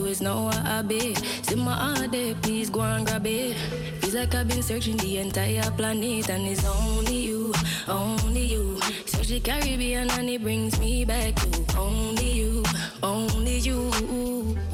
[0.09, 1.15] About you is now what I be.
[1.43, 3.55] See my heart there, please go and grab it.
[4.01, 7.53] Feels like I've been searching the entire planet, and it's only you,
[7.87, 8.79] only you.
[9.05, 12.63] Search the Caribbean, and it brings me back to only you,
[13.03, 13.91] only you.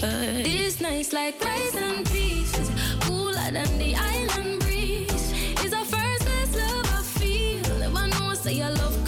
[0.04, 2.72] Uh, this night's like rice and peas,
[3.02, 5.32] cooler than the island breeze.
[5.62, 7.80] It's the first best love I feel.
[7.80, 9.06] Never know say I love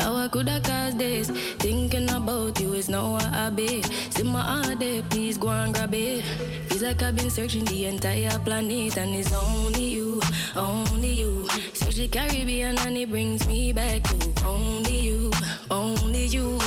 [0.00, 1.28] How I could have caused this?
[1.58, 3.82] Thinking about you is now what I be.
[3.82, 6.24] See my heart there, please go and grab it.
[6.68, 10.20] Feels like I've been searching the entire planet, and it's only you,
[10.56, 11.46] only you.
[11.74, 15.30] Search the Caribbean, and it brings me back to only you,
[15.70, 16.58] only you.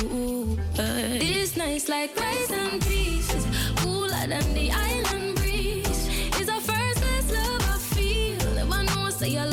[0.78, 3.28] Uh, this night's like rice and peas,
[3.76, 6.08] cooler than the island breeze.
[6.38, 8.54] It's the first love I feel.
[8.54, 9.46] Never know, say I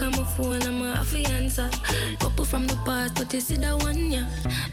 [0.00, 1.68] You a come phone, I'm a answer.
[2.20, 4.26] Couple from the past, but you see that one, yeah.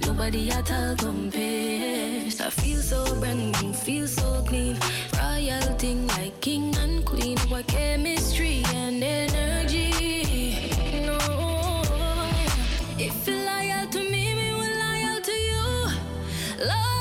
[0.05, 2.39] Nobody at all compares.
[2.39, 4.78] I feel so brand new, feel so clean.
[5.19, 7.38] Royal thing like king and queen.
[7.49, 10.71] What chemistry and energy.
[11.05, 11.17] No,
[12.97, 16.65] if you're loyal to me, me will loyal to you.
[16.65, 16.96] Love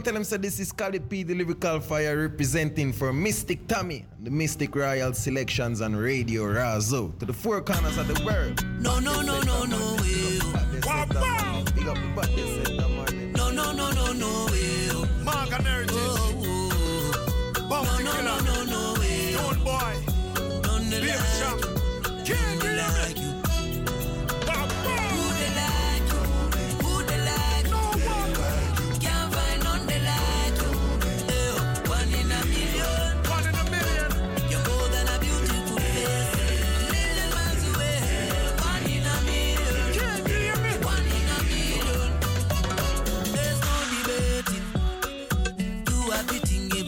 [0.00, 3.66] Yeah, man, tell him say this is Cali P, the lyrical fire representing for Mystic
[3.66, 8.64] Tommy, the Mistic Royal Selections on Radio Razo to the four corners of the world.
[8.80, 9.96] No, no, no, no, no,
[10.86, 12.79] Wow, wow.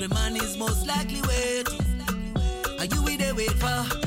[0.02, 1.80] Every man is most likely waiting.
[2.78, 4.01] Are you with the wait for?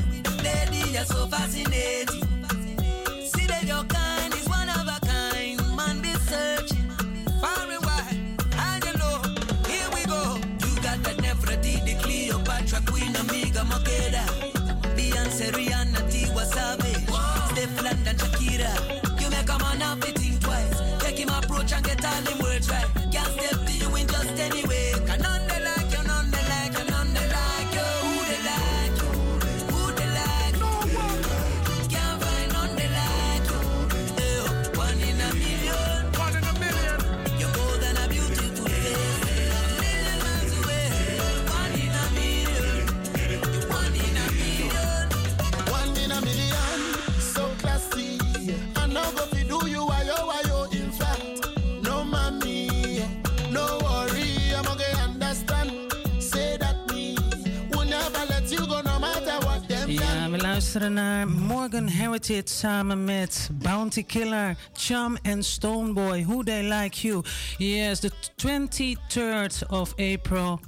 [61.76, 66.22] Morgan Heritage samen met Bounty Killer, Chum en Stonebwoy.
[66.22, 67.22] Who They Like You.
[67.58, 70.60] Yes, the 23rd of April.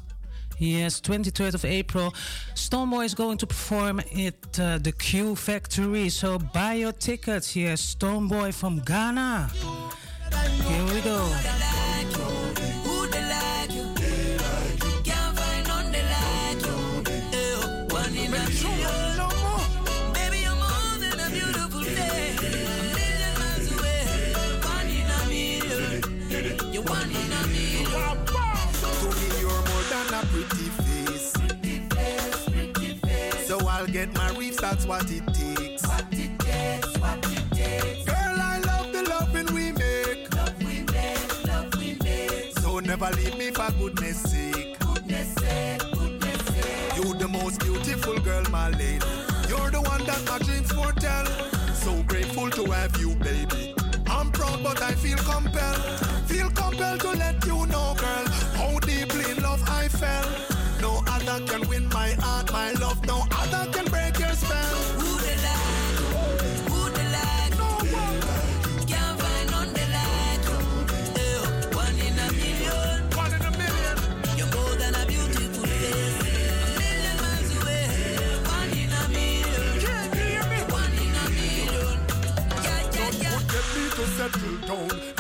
[0.59, 2.13] Yes, 23rd of April.
[2.55, 6.11] Stonebwoy is going to perform at uh, the Q Factory.
[6.11, 7.57] So buy your tickets.
[7.57, 9.49] Yes, Stonebwoy from Ghana.
[10.67, 11.97] Here we go.
[33.99, 35.84] Get my reefs, that's what it takes.
[35.84, 38.05] What it takes, what it takes.
[38.05, 40.32] Girl, I love the loving we make.
[40.36, 42.57] Love we make, love we make.
[42.61, 44.78] So never leave me for goodness sake.
[44.78, 46.96] Goodness sake, goodness sake.
[46.96, 49.03] You the most beautiful girl, Marlene.
[49.49, 51.26] You're the one that my dreams foretell.
[51.74, 53.74] So grateful to have you, baby.
[54.07, 55.82] I'm proud, but I feel compelled.
[56.30, 58.26] Feel compelled to let you know, girl,
[58.59, 60.47] how deeply in love I fell.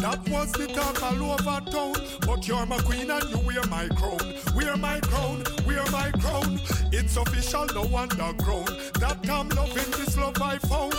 [0.00, 1.94] That was the talk all over town.
[2.26, 4.18] But you're my queen and you wear my crown.
[4.54, 6.60] Wear my crown, wear my crown.
[6.92, 8.68] It's official, no underground.
[9.00, 10.94] That I'm loving this love I found.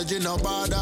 [0.00, 0.76] Energy, no bother.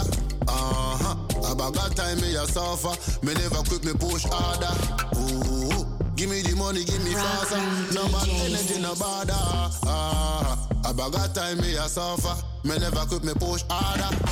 [0.47, 1.53] Uh huh.
[1.53, 2.95] About got time, me a suffer.
[3.25, 4.75] Me never quit, me push harder.
[5.19, 5.87] Ooh.
[6.17, 7.59] Give me the money, give me faster.
[7.95, 9.33] No bad energy, no bother.
[9.35, 10.91] Uh huh.
[10.91, 12.35] About got time, me a suffer.
[12.65, 13.63] Me never quit, me push.
[13.69, 14.28] Harder.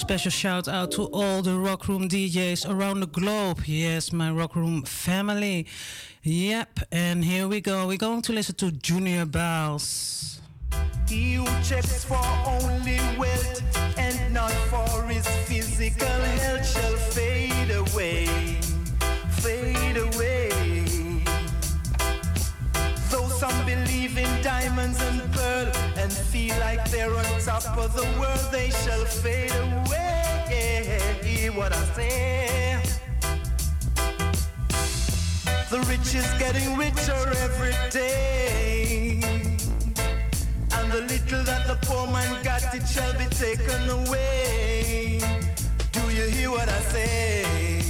[0.00, 3.60] Special shout out to all the Rock Room DJs around the globe.
[3.66, 5.66] Yes, my Rock Room family.
[6.22, 7.86] Yep, and here we go.
[7.86, 9.26] We're going to listen to Junior
[11.10, 18.26] who checks for only wealth and not for his physical health shall fade away,
[19.28, 20.48] fade away.
[23.10, 25.30] Though some believe in diamonds and
[26.00, 31.18] and feel like they're on top of the world, they shall fade away.
[31.22, 32.82] Hear what I say.
[35.70, 39.20] The rich is getting richer every day.
[40.76, 45.20] And the little that the poor man got, it shall be taken away.
[45.92, 47.82] Do you hear what I say?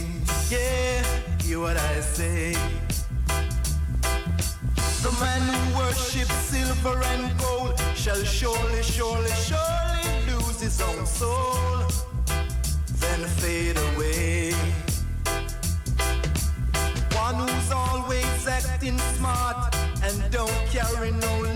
[0.50, 1.02] Yeah,
[1.42, 2.56] hear what I say.
[5.02, 11.86] The man who worships silver and gold shall surely, surely, surely lose his own soul,
[13.00, 14.52] then fade away.
[17.14, 21.49] One who's always acting smart and don't carry no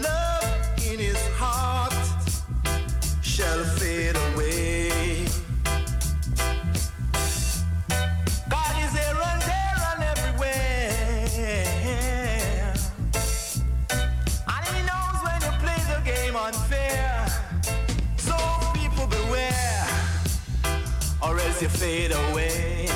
[21.65, 22.89] you fade away.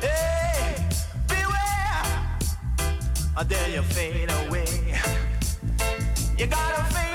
[0.00, 0.86] Hey,
[1.26, 2.04] beware,
[3.36, 4.66] or then you fade away.
[6.38, 7.11] You gotta fade,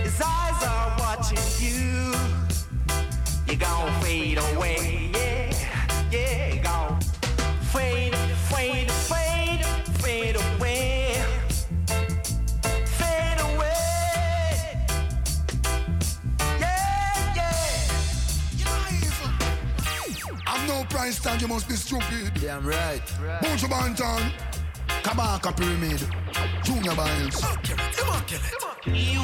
[0.04, 2.14] his eyes are watching you.
[3.48, 5.52] You gon' fade away, yeah,
[6.12, 7.00] yeah, you gon'
[7.72, 8.14] fade,
[8.48, 9.64] fade, fade,
[9.98, 11.16] fade away,
[12.86, 14.86] fade away,
[16.60, 17.88] yeah, yeah.
[20.46, 22.34] I'm no price tag, you must be stupid.
[22.40, 23.04] Damn right.
[23.42, 24.30] Buju Banton,
[25.02, 26.00] Kabaka Pyramid,
[26.62, 27.42] Junior Biles.
[28.86, 29.20] You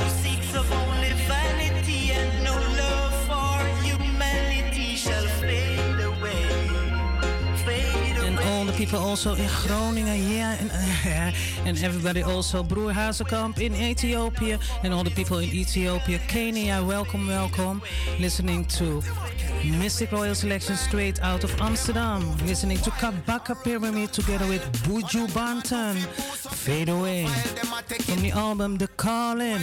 [0.56, 3.05] of only vanity and no love
[8.66, 10.70] all the people also in Groningen, yeah, and,
[11.68, 17.28] and everybody also, Broer Hazekamp in Ethiopia, and all the people in Ethiopia, Kenya, welcome,
[17.28, 17.80] welcome.
[18.18, 19.02] Listening to
[19.62, 22.22] Mistic Royal Selection straight out of Amsterdam.
[22.46, 25.96] Listening to Kabaka Pyramid together with Buju Banton.
[26.52, 27.26] Fade Away.
[27.26, 29.60] From the album The Calling.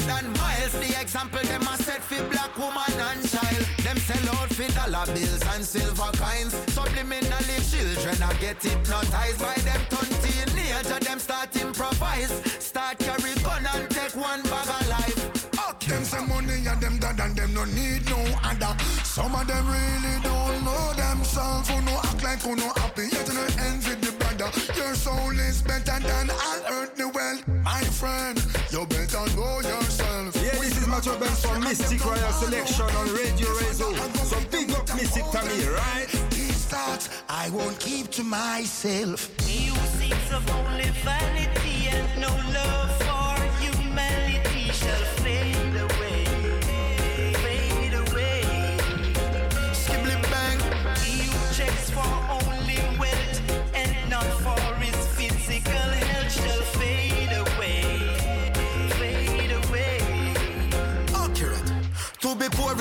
[6.74, 8.34] Subliminally, children are
[8.94, 11.00] hypnotized by them turn teenager.
[11.00, 15.50] Them start improvise, start carry gun and take one bag of life.
[15.88, 18.74] Them say money and them dad and them no need no other.
[19.04, 21.70] Some of them really don't know themselves.
[21.70, 24.50] Who no act like who no happy, yet no envy the brother.
[24.80, 27.48] Your soul is better than all earthly wealth.
[27.64, 28.42] My friend,
[28.72, 30.36] you better know yourself.
[30.36, 33.92] Yeah, this is Macho Benz from Mistic Royal Selection on Radio Rezo.
[34.24, 36.33] So big up Mystic Tammy, right?
[36.74, 39.30] Thoughts I won't keep to myself.
[39.40, 45.53] Seeks of only vanity and no love for humanity shall fade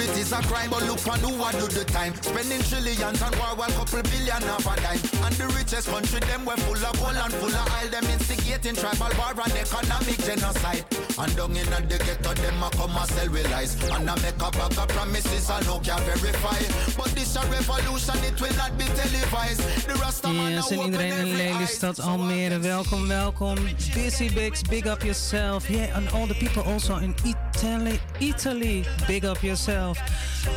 [0.01, 0.71] is a crime.
[0.71, 2.15] But look for who I do the time.
[2.23, 5.01] Spending trillions on war, one couple billion of a dime.
[5.25, 7.89] And the richest country, them were full of gold and full of oil.
[7.91, 10.85] Them instigating tribal war and economic genocide.
[11.19, 13.75] And down in the ghetto, them a come and sell with lies.
[13.91, 16.61] And I make a bag of promises I no can verify.
[16.97, 19.63] But this a revolution, it will not be televised.
[19.89, 23.57] The rest of Yes, en iedereen in Lelystad, Almere, welkom, welkom.
[23.95, 25.69] Busy Bigs, big up yourself.
[25.69, 29.82] Yeah, and all the people also in Italy, Italy, big up yourself.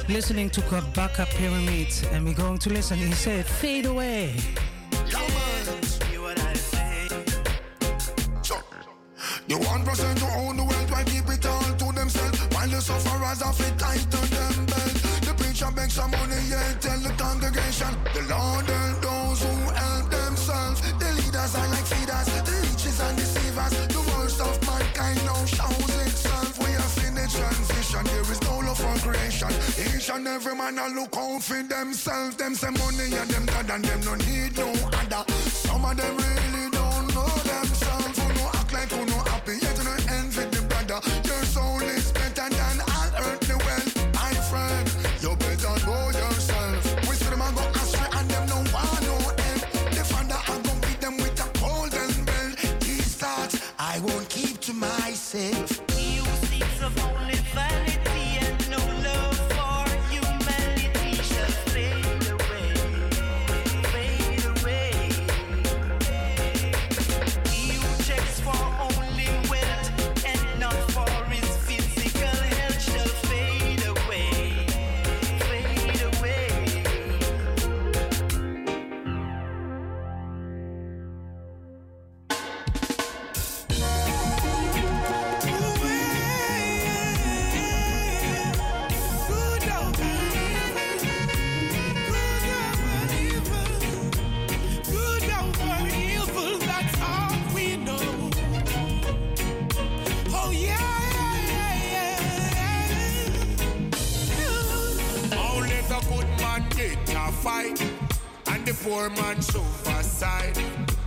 [0.07, 2.97] Listening to Kabaka Pyramid, and we're going to listen.
[2.97, 4.35] He said, fade away.
[9.85, 12.39] Percent own the wealth, why keep it all to themselves?
[12.53, 14.95] While the sufferers are fit them belt.
[15.21, 17.93] The preacher begs some money, yeah, tell the congregation.
[18.13, 18.65] The Lord
[19.01, 20.81] those who help themselves.
[20.81, 21.94] The leaders are like
[30.07, 32.35] And every man a look out for themselves.
[32.35, 35.31] Them say money and them God and them no need no other.
[35.31, 38.17] Some of them really don't know themselves.
[38.19, 41.01] Who no act like who no happy, yet no envy the brother.
[41.25, 42.54] Your soul is better
[108.85, 110.55] poor man suffer side.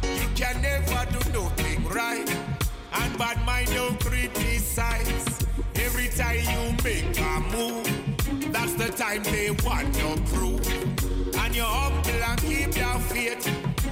[0.02, 2.28] You can never do nothing right,
[2.92, 5.46] and bad mind don't criticize.
[5.76, 10.66] Every time you make a move, that's the time they want to prove.
[11.36, 13.44] And you humble and keep your faith.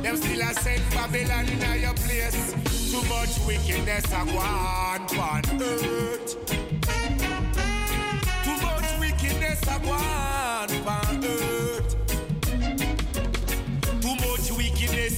[0.03, 2.55] Them still a send Babylon in your place.
[2.91, 6.35] Too much wickedness a go on earth.
[8.43, 11.76] Too much wickedness a on on earth.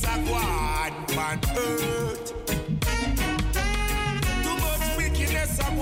[0.08, 2.32] Wickedness a go on on earth.
[4.42, 5.78] Too much wickedness on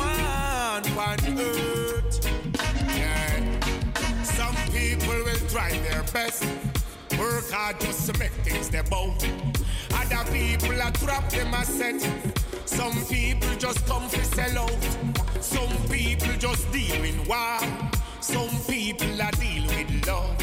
[0.98, 2.14] on earth.
[2.96, 3.60] Yeah.
[4.22, 6.44] Some people will try their best.
[7.18, 9.14] Work hard just to make things their bow.
[9.94, 12.00] Other people are trap them a set.
[12.64, 14.88] Some people just come for sell out.
[15.40, 17.58] Some people just deal in war.
[18.20, 20.36] Some people are deal with love.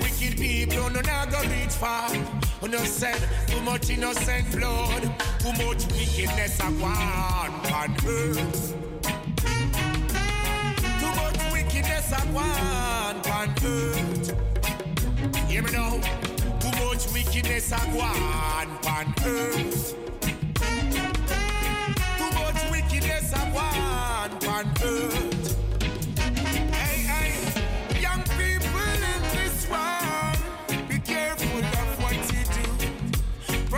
[0.00, 2.10] Wicked people no not go reach far.
[2.60, 5.02] Innocent, too much innocent blood.
[5.38, 8.74] Too much wickedness a one on earth.
[11.00, 14.34] Too much wickedness a one on earth.
[15.48, 16.00] Hear me now.
[16.60, 19.94] Too much wickedness a one on earth.
[22.18, 25.37] Too much wickedness a one on earth.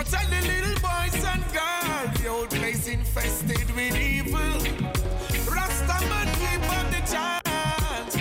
[0.03, 2.19] Protect the little boys and girls.
[2.19, 4.57] The old place infested with evil.
[5.45, 8.11] Rastaman keep up the chant.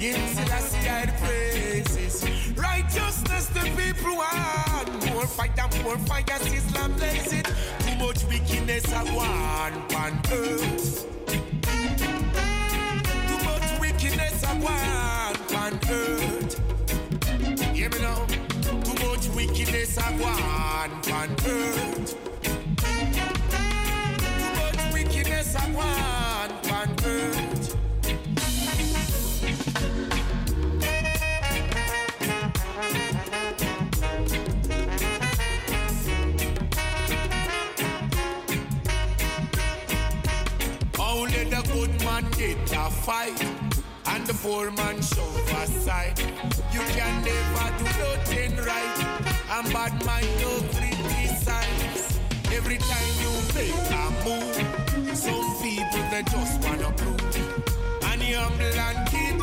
[0.00, 2.24] Give Selassie I the praises.
[2.58, 4.88] Righteousness the people want.
[5.14, 7.44] More and more fire, Islam blazing.
[7.78, 11.06] Too much wickedness I want on earth.
[13.28, 16.39] Too much wickedness I want on earth.
[19.40, 22.14] Wickedness I want on earth.
[24.36, 27.76] Too much wickedness I want on earth.
[40.98, 43.42] Only the good man get a fight,
[44.06, 46.18] and the poor man shove aside.
[46.72, 52.18] You can never do nothing right, and bad mind no criticize.
[52.52, 54.56] Every time you make a move,
[55.16, 57.36] some people they just wanna prove.
[58.04, 59.40] And you humble and keep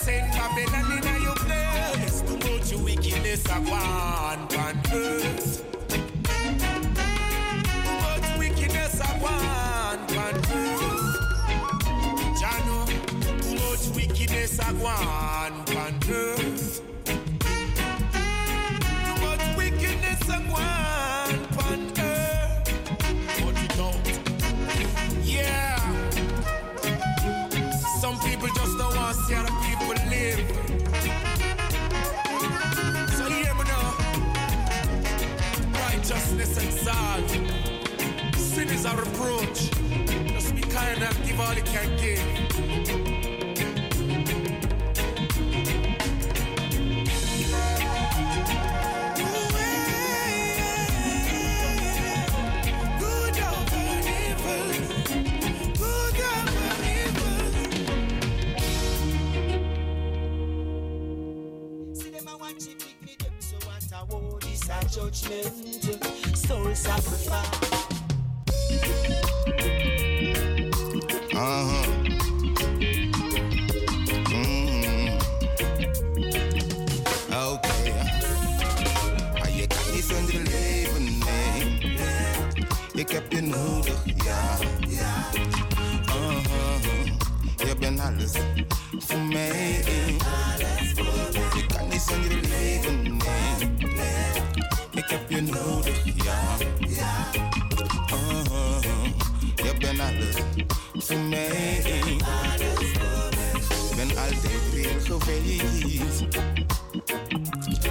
[0.00, 2.22] send Babylon in your place.
[2.22, 5.64] Too much wickedness a go on on earth.
[5.88, 5.98] Too
[8.04, 11.16] much wickedness a go on on earth.
[12.40, 12.78] Jano,
[13.42, 16.39] too much wickedness a go on on earth.
[38.90, 39.70] A reproach.
[40.32, 42.18] Just be kind and give all you can give.
[52.98, 54.60] Good over evil.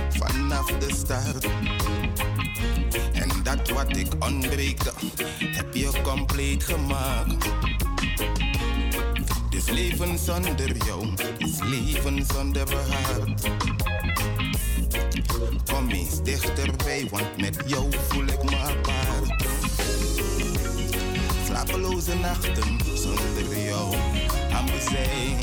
[0.10, 1.48] Vanaf de start.
[3.14, 4.82] En dat wat ik ontbreek,
[5.40, 7.50] heb je compleet gemaakt.
[9.50, 11.08] Dus leven zonder jou
[11.38, 13.50] is leven zonder hart.
[15.72, 19.44] Kom eens dichterbij, want met jou voel ik me apart.
[21.46, 23.96] Slapeloze nachten zonder jou
[24.52, 25.38] aan mijn zij.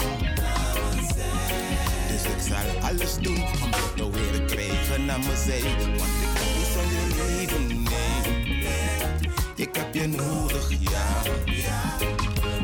[2.26, 5.62] Ik zal alles doen om je te weer krijgen aan mijn.
[5.96, 9.30] Want ik kan niet zonder leven, nee.
[9.54, 11.22] Ik heb je nodig, ja.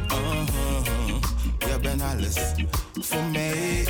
[0.09, 1.21] Uh-huh.
[1.59, 2.37] Je bent alles
[3.01, 3.87] voor mij.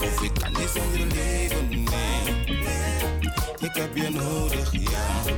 [0.00, 2.34] Of ik kan niet zonder leven, nee.
[3.58, 5.34] Ik heb je nodig, ja.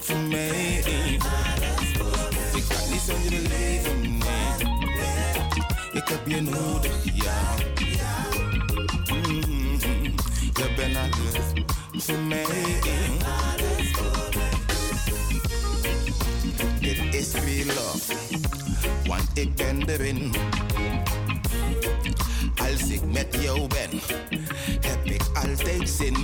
[0.00, 0.78] voor mij.
[2.54, 4.68] Ik kan niet zonder je leven, nee.
[5.92, 7.54] Ik heb je nodig, ja.
[10.54, 11.64] Je bent alles
[12.04, 12.44] voor mij.
[16.80, 18.14] Dit is real love,
[19.04, 20.34] want ik ben erin.
[22.56, 24.00] Als ik met jou ben,
[24.80, 26.16] heb ik altijd zin.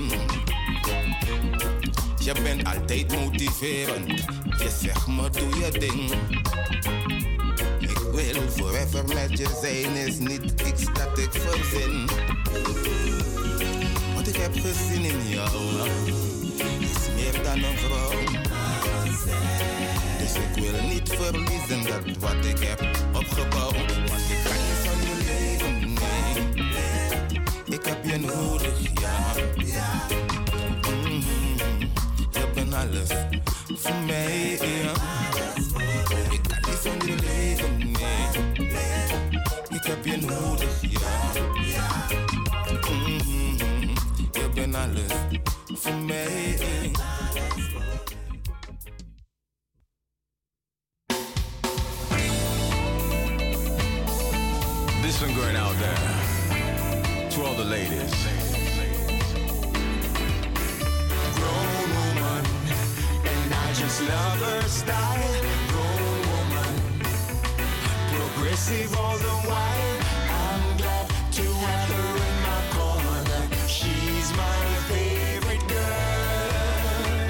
[2.27, 4.09] Je bent altijd motiverend.
[4.59, 6.11] Je zegt me doe je ding.
[7.79, 12.09] Ik wil forever met je zijn, is niet iets dat ik verzin.
[14.15, 15.89] Wat ik heb gezien in jou
[16.79, 18.19] is meer dan een vrouw.
[20.19, 22.81] Dus ik wil niet verliezen dat wat ik heb
[23.13, 23.97] opgebouwd.
[24.09, 27.79] Want ik kan niet zonder leven, nee.
[27.79, 29.35] Ik heb je nodig, ja.
[32.77, 33.09] Alles
[33.75, 34.93] voor mij, ja.
[36.31, 38.69] Ik kan niet zonder je leven, nee.
[39.69, 41.33] Ik heb je nodig, ja.
[42.71, 43.89] Mhm.
[44.33, 45.13] Je bent alles
[45.75, 46.26] voor mij.
[64.09, 65.35] lover's style.
[65.69, 66.73] Grown woman,
[68.13, 69.99] progressive all the while.
[70.45, 71.09] I'm glad
[71.39, 73.41] to have her in my corner.
[73.67, 74.61] She's my
[74.91, 77.21] favorite girl.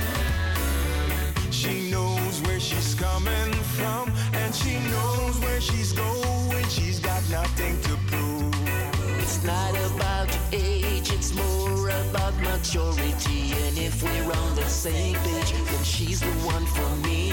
[1.50, 6.64] She knows where she's coming from, and she knows where she's going.
[6.68, 8.54] She's got nothing to prove.
[9.20, 13.52] It's not about age, it's more about maturity.
[13.64, 15.45] And if we're on the same page,
[15.86, 17.32] she's the one for me.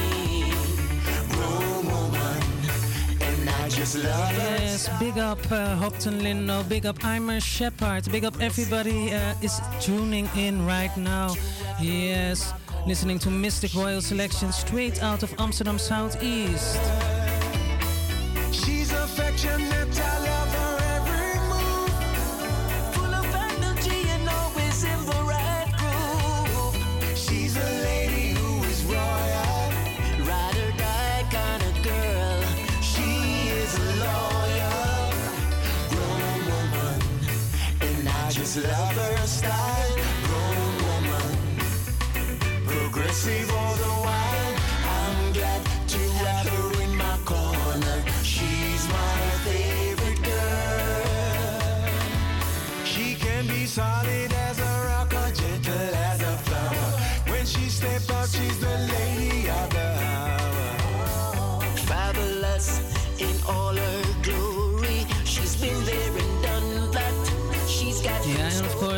[1.30, 2.44] Grown woman,
[3.22, 4.58] and I just love her.
[4.60, 9.60] Yes, big up uh, Hopton Lindo, big up Imer Shepard, big up everybody uh, is
[9.82, 11.36] tuning in right now.
[11.82, 12.54] Yes,
[12.86, 16.80] listening to Mistic Royal Selection straight out of Amsterdam Southeast.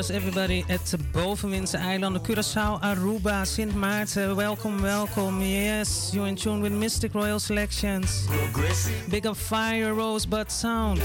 [0.10, 4.36] Everybody at de bovenwindse eilanden, Curaçao, Aruba, Sint Maarten.
[4.36, 5.41] Welcome, welcome.
[5.41, 8.27] Yes, you're in tune with Mistic Royal Selections.
[9.10, 11.02] Big up Fire, Rosebud Sound.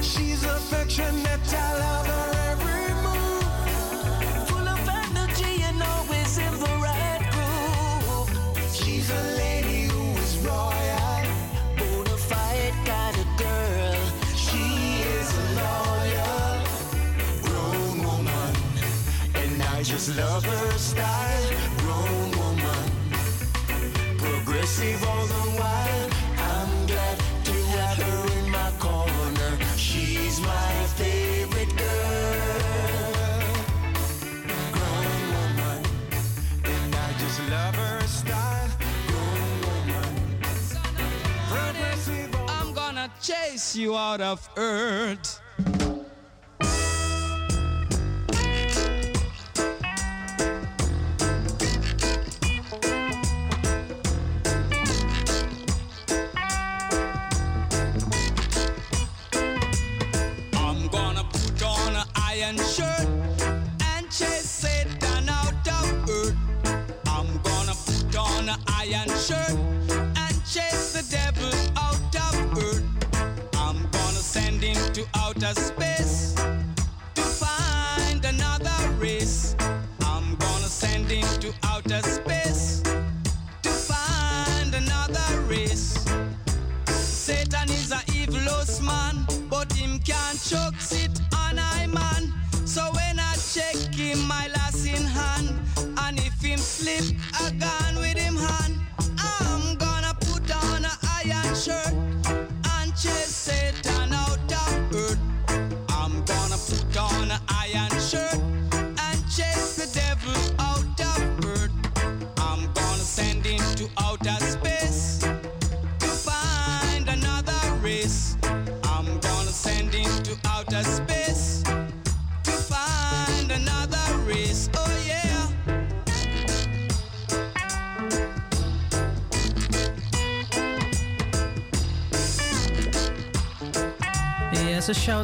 [0.00, 1.27] She's affectionate,
[20.10, 21.50] and I just love her style.
[21.78, 22.90] Grown woman,
[24.18, 26.10] progressive all the while.
[26.38, 29.58] I'm glad to have her in my corner.
[29.76, 33.42] She's my favorite girl.
[34.72, 35.82] Grown woman,
[36.64, 38.70] and I just love her style.
[39.08, 40.14] Grown woman,
[41.48, 42.34] progressive.
[42.48, 45.37] I'm gonna chase you out of earth.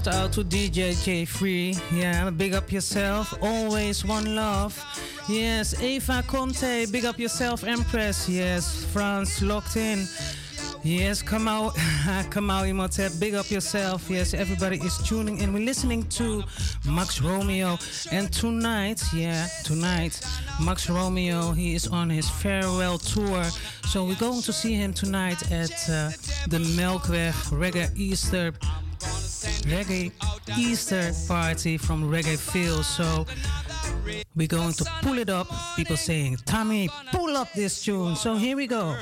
[0.04, 1.98] Shout out to DJ J3.
[1.98, 3.34] Yeah, big up yourself.
[3.40, 4.78] Always one love.
[5.28, 8.28] Yes, Eva Conte, big up yourself, Empress.
[8.28, 10.06] Yes, France locked in.
[10.82, 11.74] Yes, come out,
[12.30, 13.12] come out, Imhotep.
[13.18, 14.10] Big up yourself.
[14.10, 15.54] Yes, everybody is tuning in.
[15.54, 16.42] We're listening to
[16.86, 17.78] Max Romeo,
[18.12, 20.20] and tonight, yeah, tonight,
[20.62, 23.44] Max Romeo, he is on his farewell tour.
[23.88, 26.10] So we're going to see him tonight at uh,
[26.48, 28.52] the Melkweg Reggae Easter
[29.64, 30.12] Reggae
[30.58, 32.84] Easter party from Reggae Field.
[32.84, 33.26] So
[34.34, 35.46] we're going to pull it up.
[35.76, 38.16] People saying, Tommy, pull up this tune.
[38.16, 38.96] So here we go.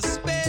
[0.00, 0.39] Send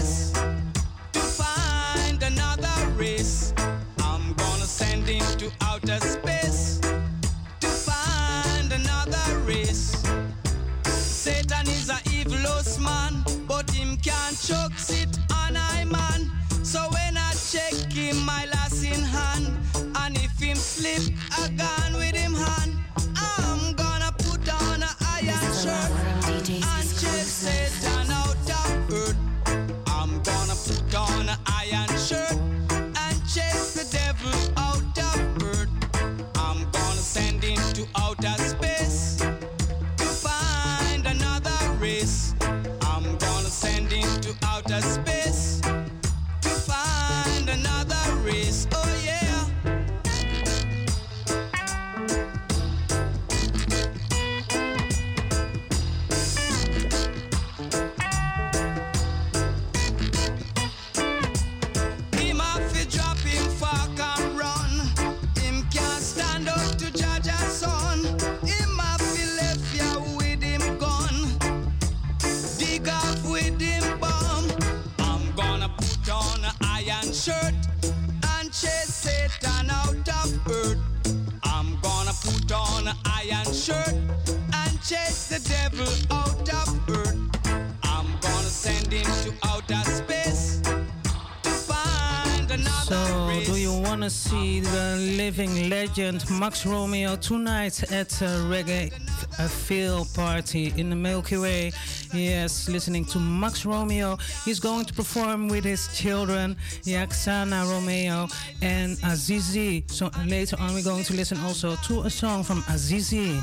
[95.97, 101.73] legend Max Romeo tonight at a reggae uh, a field party in the Milky Way?
[102.13, 104.17] Yes, listening to Max Romeo.
[104.45, 108.29] He's going to perform with his children, Yaxana Romeo
[108.61, 109.89] and Azizi.
[109.91, 113.41] So uh, later on, we're going to listen also to a song from Azizi.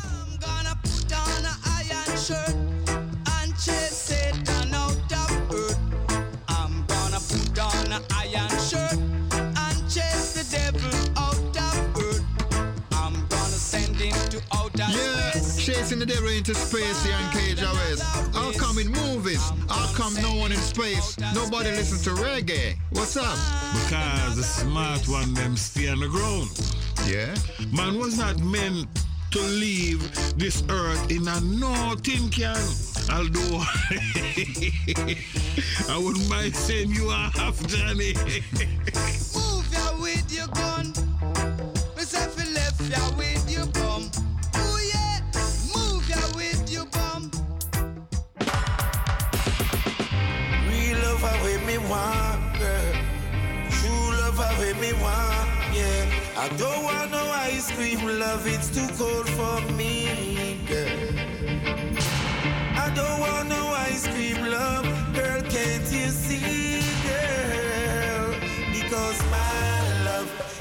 [15.99, 16.07] Space.
[16.07, 18.03] chasing the devil into space here in Cage West.
[18.35, 19.43] How come in movies?
[19.69, 21.17] How come no one in space?
[21.35, 22.77] Nobody listen to reggae.
[22.91, 23.39] What's up?
[23.85, 26.51] Because the smart one them stay on the ground.
[27.07, 27.35] Yeah?
[27.73, 28.87] Man was not meant
[29.31, 30.01] to leave
[30.39, 32.57] this earth in a no tin can.
[33.11, 33.63] Although
[35.89, 38.15] I wouldn't mind saying you are half Johnny.
[39.35, 41.08] Move ya with your gun.
[51.89, 52.93] Want, girl.
[53.71, 56.05] True love way me want, yeah.
[56.37, 60.99] I don't want no ice cream love, it's too cold for me, girl.
[62.77, 64.85] I don't want no ice cream love,
[65.15, 66.78] girl, can't you see,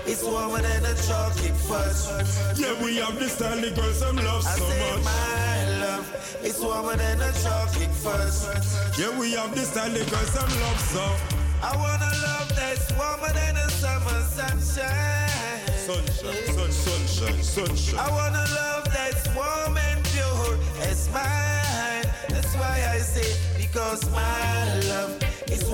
[0.07, 2.57] is warmer than a chocolate fudge.
[2.59, 5.03] Yeah, we have this style the girls some love I so say much.
[5.03, 8.97] my love it's warmer than a chocolate fudge.
[8.97, 11.05] Yeah, we have this style the girls some love so.
[11.61, 15.61] I wanna love that's warmer than a summer sunshine.
[15.87, 17.99] Sunshine, sun, sunshine, sunshine.
[17.99, 20.57] I wanna love that's warm and pure
[20.89, 22.05] as mine.
[22.29, 25.19] That's why I say, because my love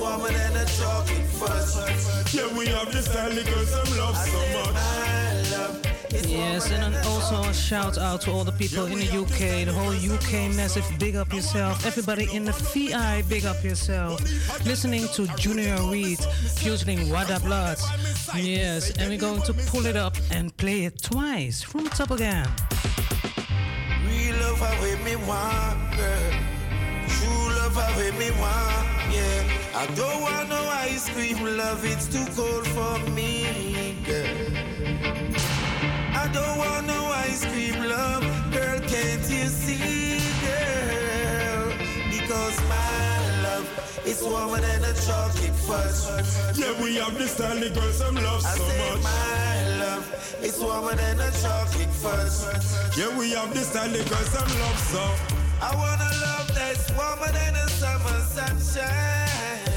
[0.04, 2.34] is warmer than a chocolate fudge.
[2.34, 4.74] Yeah, we have this style the girls some love so much.
[4.74, 5.80] My love
[6.26, 9.72] Yes, and then also a shout out to all the people in the UK, the
[9.72, 10.84] whole UK massive.
[10.98, 11.86] Big up yourself.
[11.86, 14.20] Everybody in the VI, big up yourself.
[14.64, 16.18] Listening to Junior Reid
[16.58, 17.78] featuring Wada Blood.
[18.36, 22.10] Yes, and we're going to pull it up and play it twice from the top
[22.10, 22.48] again.
[24.06, 26.32] Real love how way me want, girl.
[27.08, 29.53] True love how way me want, yeah.
[29.76, 34.26] I don't want no ice cream love, it's too cold for me, girl.
[36.14, 38.22] I don't want no ice cream love,
[38.52, 41.72] girl, can't you see, girl?
[42.08, 46.56] Because my love is warmer than a chocolate fudge.
[46.56, 49.02] Yeah, we have this style the girls some love I so say much.
[49.02, 52.96] my love is warmer than a chocolate fudge.
[52.96, 55.02] Yeah, we have this style the girls some love so.
[55.60, 59.23] I want a love that's warmer than a summer sunshine.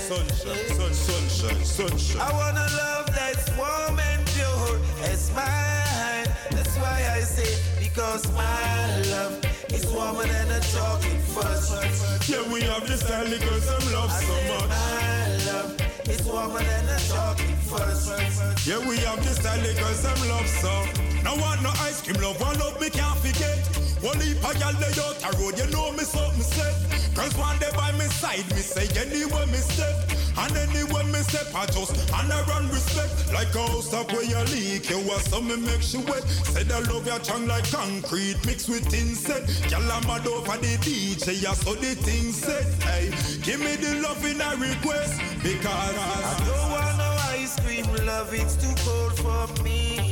[0.07, 2.21] Sunshine, sun, sunshine, sunshine.
[2.21, 6.31] I want a love that's warm and pure as mine.
[6.49, 12.29] That's why I say, because my love is warmer than a chocolate fudge.
[12.29, 14.69] Yeah, we have this style girls some love I so much.
[14.69, 18.65] my love is warmer than a chocolate fudge.
[18.65, 21.06] Yeah, we have this style girls some love so.
[21.23, 23.57] No want no ice cream love, one love me can't forget.
[24.02, 26.76] One leap a gal lay out a road, you know me something set.
[27.15, 29.95] Girls want they by me side, me say anywhere me step.
[30.38, 33.34] And anywhere me step, I just and I run respect.
[33.34, 36.23] Like a house top where you leak, you want some me make you wet.
[36.23, 39.69] Said I love your tongue like concrete mixed with insect.
[39.72, 42.68] Girl I'm mad over the DJ, yeah, so the thing said.
[42.84, 43.10] Hey,
[43.41, 48.31] give me the love in a request because I don't want no ice cream love,
[48.31, 50.06] it's too cold for me.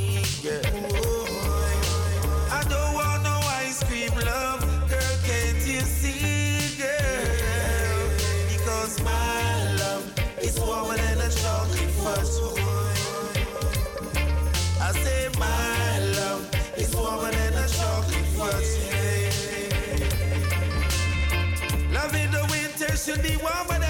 [0.46, 0.62] Girl.
[2.52, 3.36] I don't want no
[3.66, 8.10] ice cream love, girl, can't you see, girl?
[8.54, 10.06] Because my love
[10.40, 12.36] is warmer than a chocolate fudge.
[14.80, 16.44] I say my love
[16.78, 18.72] is warmer than a chocolate fudge.
[21.92, 23.85] Love in the winter should be warmer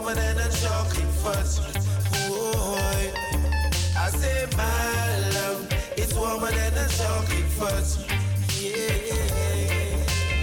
[0.00, 1.60] warmer than a chocolate fudge.
[2.28, 3.12] Boy,
[3.98, 8.08] I say my love is warmer than a chocolate fudge.
[8.60, 8.76] Yeah.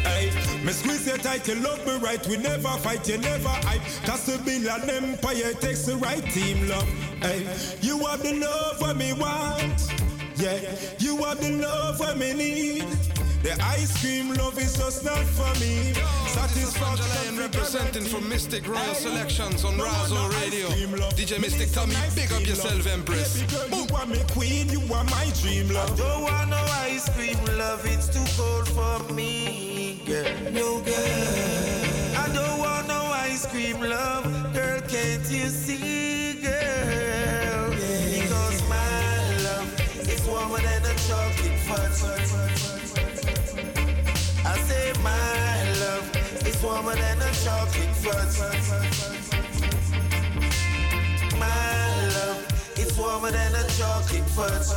[0.07, 2.25] Hey, me squeeze you tight, you love me right.
[2.27, 3.81] We never fight, you never hype.
[4.05, 6.87] Cause to build an empire takes the right team, love.
[7.21, 7.47] Hey,
[7.81, 9.91] you have the love what me want.
[10.35, 10.59] Yeah,
[10.99, 12.85] you have the love what me need.
[13.43, 15.93] The ice cream love is just not for me.
[16.27, 20.67] Satisfaction representing for Mistic Royal Selections on Razo Radio.
[21.11, 23.43] DJ Mistic Tommy, big up yourself, Empress.
[23.71, 25.91] You are my queen, you are my dream love.
[25.93, 30.25] I don't want no ice cream love, it's too cold for me, girl.
[30.51, 32.17] No girl.
[32.17, 34.81] I don't want no ice cream love, girl.
[34.81, 37.69] Can't you see, girl?
[37.69, 42.56] Because my love is warmer than a chocolate fudge.
[45.07, 46.07] My love
[46.47, 48.37] is warmer than a chocolate fudge.
[51.43, 51.85] My
[52.15, 52.41] love
[52.77, 54.69] is warmer than a chocolate fudge.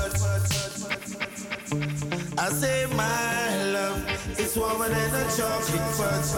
[2.39, 4.01] I say my love
[4.39, 6.31] is warmer than a chocolate fudge.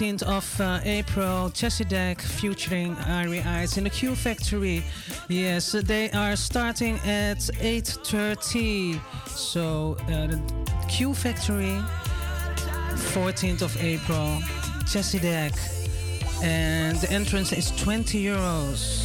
[0.00, 4.82] 14th of uh, April, Chezidek featuring Ari Eyes in the Q Factory.
[5.28, 8.98] Yes, they are starting at 8.30.
[9.28, 10.40] So uh, the
[10.88, 11.78] Q Factory,
[13.12, 14.38] 14th of April,
[14.88, 15.52] Chezidek.
[16.42, 18.99] And the entrance is 20 euros.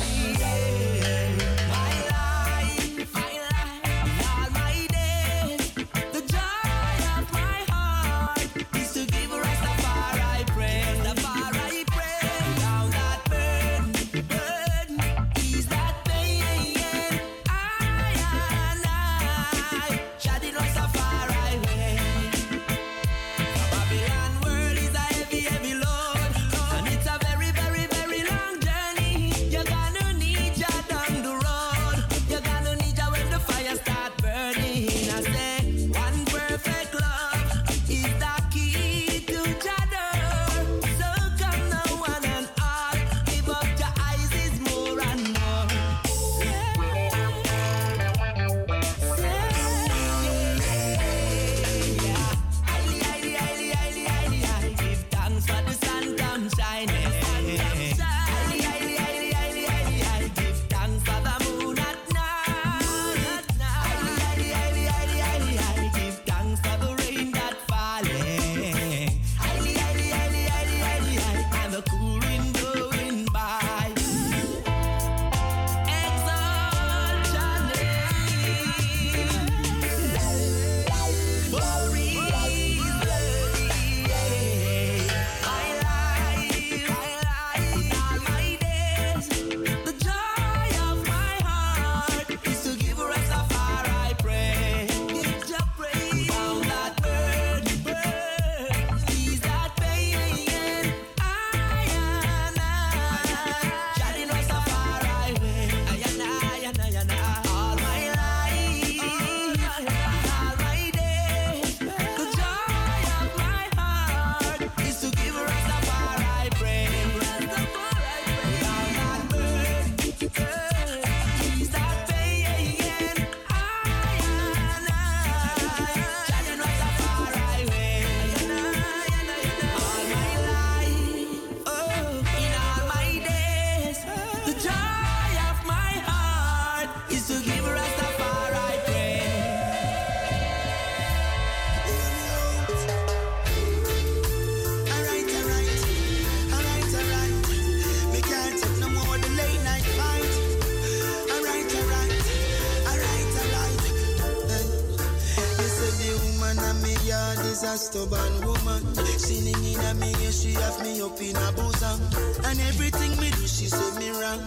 [157.95, 158.83] Stubborn woman.
[159.15, 161.99] Sinning in a me, yeah, she have me up in a bosom.
[162.43, 164.43] And everything me do, she say me wrong.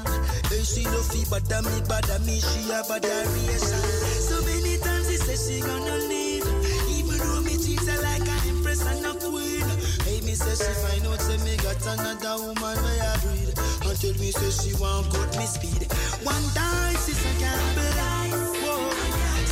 [0.53, 3.83] Hey, she no fee, but me, bother me, she have a variation.
[4.29, 6.45] So many times she say she gonna leave.
[6.93, 9.65] Even though me treat her like an empress and a queen.
[10.05, 13.51] Hey, me say she find out, say me got another woman where I breed.
[13.89, 15.89] Until me say she want cut me speed.
[16.21, 17.97] One dice is a gamble.
[18.61, 18.93] Whoa.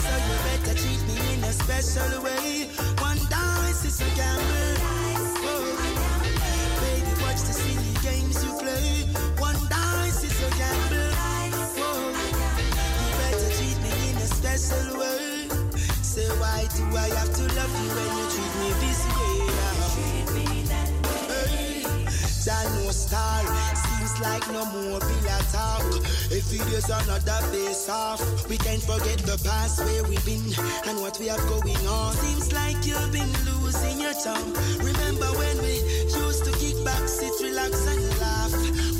[0.04, 2.35] So you better treat me in a special way.
[22.92, 23.42] Star.
[23.74, 25.82] Seems like no more pillar talk.
[26.30, 30.44] If it is another face off, we can't forget the past where we've been
[30.86, 32.14] and what we have going on.
[32.14, 34.52] Seems like you've been losing your charm.
[34.78, 38.52] Remember when we used to kick back, sit, relax, and laugh?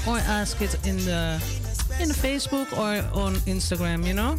[0.04, 1.40] or ask it in the
[2.00, 4.36] in the Facebook or on Instagram, you know?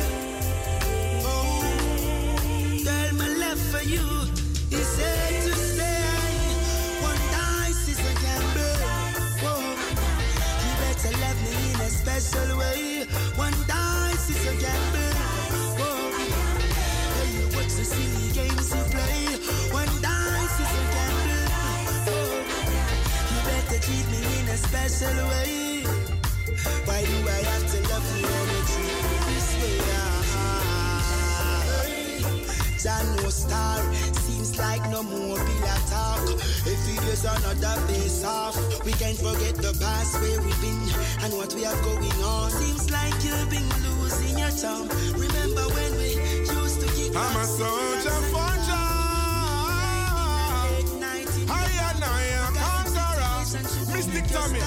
[24.99, 25.84] special way.
[26.86, 28.39] Why do I have to love you
[33.06, 33.82] No star.
[34.26, 36.24] Seems like no more pillar talk.
[36.66, 38.56] If it is another face off,
[38.86, 40.80] we can't forget the past where we've been
[41.24, 42.52] and what we have going on.
[42.52, 44.88] Seems like you've been losing your charm.
[45.14, 49.10] Remember when we used to kick I'm a soldier for Jah.
[51.52, 53.36] I and I am conqueror.
[53.94, 54.60] Mistic Tommy,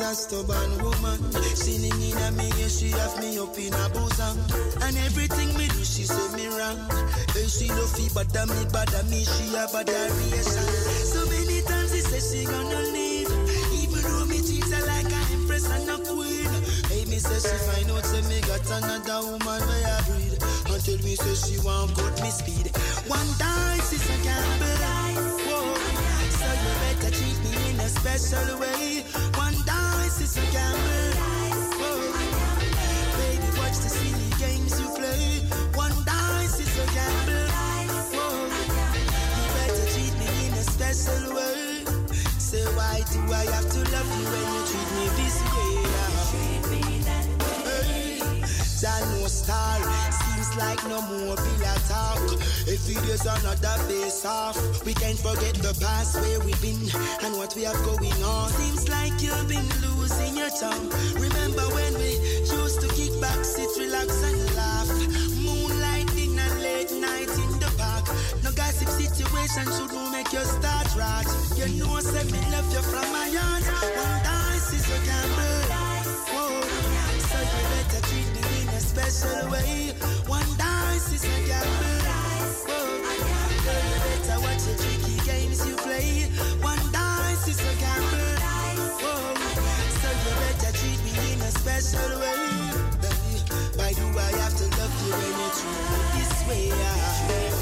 [0.00, 1.18] is a stubborn woman.
[1.54, 4.38] Sinning in a me, yeah, she have me up in her bosom.
[4.82, 6.78] And everything me do, she say me wrong.
[7.34, 10.66] Hey, she no fee bother me, bother me, she a variation.
[11.12, 13.30] So many times she say she gonna leave.
[13.82, 16.52] Even though me treat her like an empress and a queen.
[16.90, 20.38] Hey, me say she find out say me got another woman where I breed.
[20.70, 22.70] Until me say she want cut me speed.
[23.06, 24.78] One dice is a gamble.
[25.48, 25.74] Whoa.
[26.38, 29.04] So you better treat me in a special way.
[43.38, 45.78] I have to love you when you treat me this way?
[48.80, 49.78] Jah no star.
[50.10, 52.18] Seems like no more pillar talk.
[52.66, 56.82] It is another face off, we can't forget the past where we've been
[57.24, 58.50] and what we have going on.
[58.50, 60.90] Seems like you've been losing your charm.
[61.14, 64.47] Remember when we used to kick back, sit, relax, and
[69.18, 71.26] situation should not make you start right.
[71.58, 73.66] You know, I say me love you from my heart.
[73.98, 75.58] One dice is a gamble.
[76.30, 76.62] Whoa.
[77.26, 79.90] So you better treat me in a special way.
[80.30, 81.98] One dice is a gamble.
[82.68, 82.78] Whoa.
[83.66, 86.30] Girl, you better watch the tricky games you play.
[86.62, 88.38] One dice is a gamble.
[89.02, 89.34] Whoa.
[89.98, 92.38] So you better treat me in a special way.
[93.74, 95.74] Why do I have to love you when you
[96.14, 97.57] this way?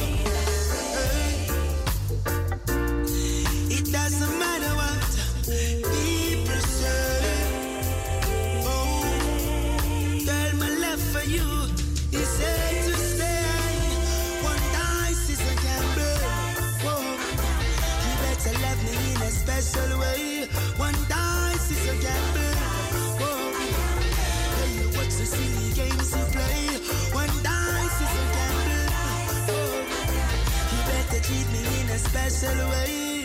[31.99, 33.25] special way.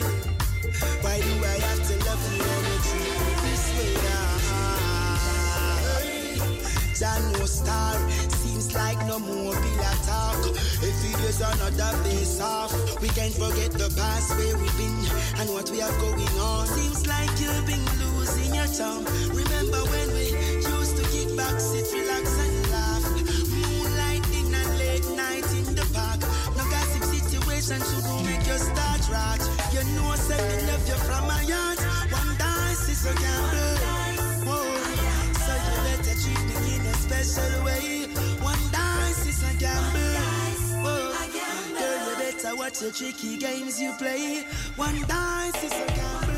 [1.01, 4.01] Why do I have to love you when you treat me this way?
[7.01, 7.97] John no star
[8.29, 10.45] seems like no more pillar talk.
[10.45, 12.71] If Every day's another face off.
[13.01, 14.95] We can't forget the past where we've been
[15.39, 16.67] and what we have going on.
[16.67, 19.03] Seems like you've been losing your charm.
[19.33, 20.29] Remember when we
[20.61, 22.60] used to kick back, sit, relax, and
[27.71, 29.39] situation should make you start rot.
[29.71, 31.79] You know, say me love you from my heart.
[32.11, 33.77] One dice is a gamble.
[34.47, 34.75] Oh,
[35.45, 38.07] so you better treat me in a special way.
[38.41, 39.99] One dice is a gamble.
[40.83, 41.15] Oh,
[41.77, 44.43] girl, you better watch the tricky games you play.
[44.75, 46.30] One dice is a gamble.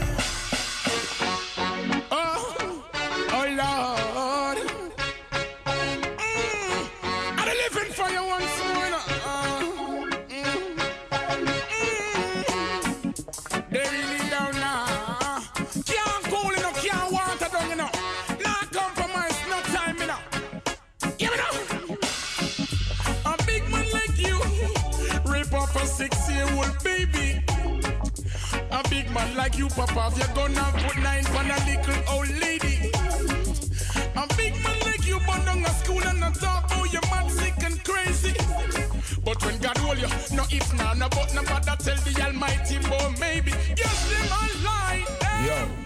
[29.14, 32.92] Man like you, Papa, if you're gonna put nine on a little old lady.
[34.16, 37.02] A big man like you, burn on a school and not talk about oh, you
[37.12, 38.34] mad, sick and crazy.
[39.24, 42.78] But when God hold you, no if, nah, no but, no bother tell the Almighty,
[42.90, 43.52] but maybe.
[43.78, 45.06] Yes, them a lie.
[45.46, 45.84] Yo.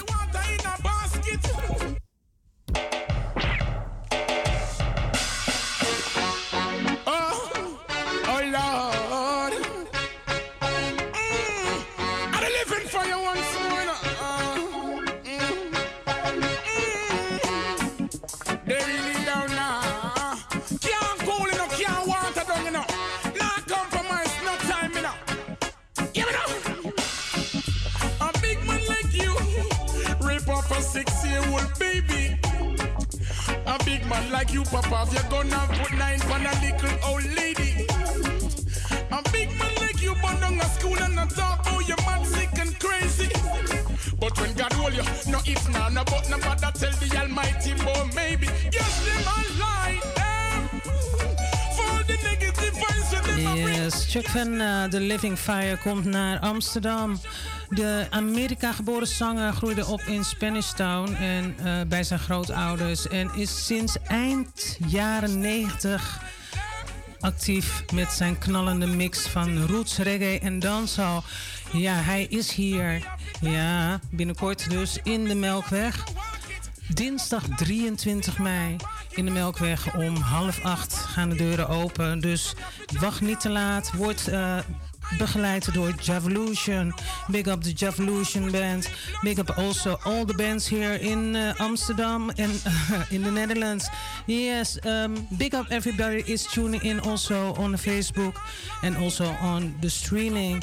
[54.30, 57.20] Van uh, The Living Fire komt naar Amsterdam.
[57.68, 63.08] De Amerika-geboren zanger groeide op in Spanish Town en eh, bij zijn grootouders.
[63.08, 66.22] En is sinds eind jaren 90
[67.20, 71.20] actief met zijn knallende mix van roots, reggae en dancehall.
[71.72, 73.06] Ja, hij is hier.
[73.40, 76.04] Ja, binnenkort dus in de Melkweg.
[76.88, 78.76] Dinsdag 23 mei
[79.10, 82.20] in de Melkweg om half acht gaan de deuren open.
[82.20, 82.54] Dus
[83.00, 83.92] wacht niet te laat.
[83.92, 84.58] Wordt eh,
[85.18, 86.94] begeleid door Javolution.
[87.26, 88.90] Big up the Javolution band.
[89.20, 92.62] Big up also all the bands here in uh, Amsterdam and
[93.10, 93.88] in the Netherlands.
[94.26, 98.34] Yes, um, big up everybody is tuning in also on Facebook
[98.82, 100.62] and also on the streaming.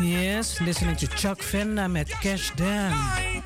[0.00, 3.44] Yes, listening to Chuck Venda met Cash Down.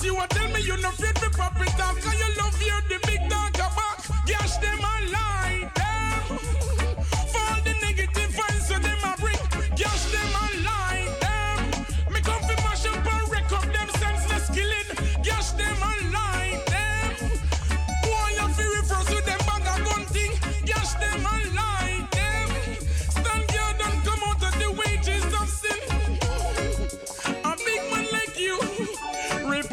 [0.00, 3.28] You a tell me you no afraid for pop cause you love hear the big
[3.28, 3.57] dog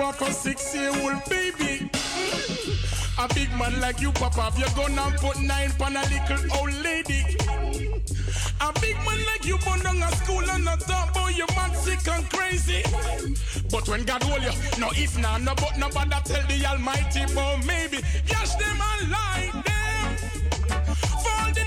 [0.05, 1.89] rape a six-year-old baby.
[3.17, 6.73] A big man like you, Papa, if you're gonna put nine on a little old
[6.83, 7.37] lady.
[8.61, 11.73] A big man like you, born down a school and not talk about you man
[11.75, 12.83] sick and crazy.
[13.71, 17.25] But when God hold you, no if nah, no but no bother tell the Almighty,
[17.33, 20.17] but maybe yes them a lie them.
[21.23, 21.65] For the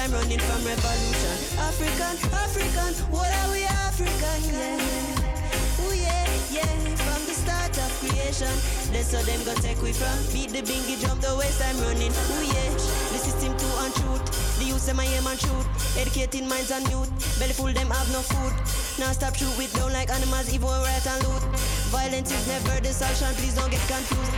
[0.00, 1.36] time running from revolution.
[1.60, 2.92] African, African.
[3.12, 5.84] what are we African, yeah.
[5.84, 6.72] Ooh yeah, yeah.
[7.04, 8.54] From the start of creation,
[8.92, 10.16] they so them gonna take we from.
[10.32, 12.12] Beat the bingy drum, the waist, I'm running.
[12.12, 12.70] Ooh yeah.
[13.12, 14.24] The system too untruth.
[14.58, 15.66] The youth say my aim and shoot.
[16.00, 17.10] Educating minds and youth.
[17.38, 18.54] Belly full them have no food.
[18.96, 21.44] Now stop shoot with down like animals, evil right and loot.
[21.92, 24.29] Violence is never the solution, please don't get confused.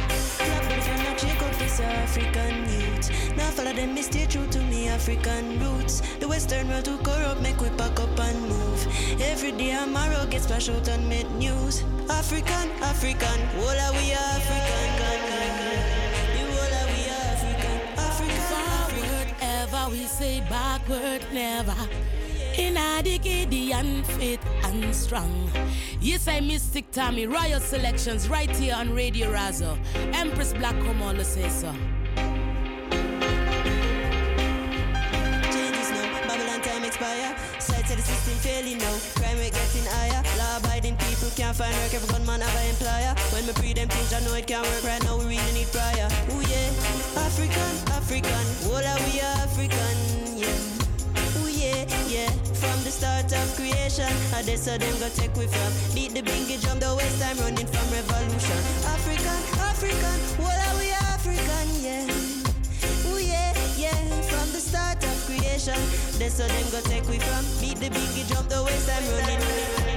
[0.49, 3.37] Them for not shake this African youth.
[3.37, 6.03] Now follow them, me stay true to me African roots.
[6.19, 8.87] The western world to corrupt, make we pack up and move.
[9.21, 11.85] Every day a marrow gets splashed out and made news.
[12.11, 14.73] African, African, all are we African.
[18.53, 21.77] Forward ever, we say backward never.
[22.59, 24.42] In a the and fit
[24.73, 25.51] and strong.
[26.01, 29.79] Yes, I Mistic Tommy, Royal Selections, right here on Radio Razo.
[30.15, 31.73] Empress Black Omolo says so.
[35.53, 37.37] Changes now, time expire.
[37.59, 38.97] Sight of the system failing now.
[39.17, 40.23] Crime rate getting higher.
[40.39, 41.95] Law abiding people can't find work.
[41.95, 43.15] Every gunman have an employer.
[43.33, 45.12] When me pre them things, I know it can't work right now.
[53.93, 55.95] Creation, I they so them go take we from.
[55.95, 58.59] Beat the bingy drum, the west time running from revolution.
[58.89, 60.19] African, African.
[60.43, 63.11] what are we African, yeah.
[63.11, 64.23] Ooh yeah, yeah.
[64.31, 65.79] From the start of creation,
[66.19, 67.45] they so them go take we from.
[67.61, 69.92] Beat the biggie drum, the west time running.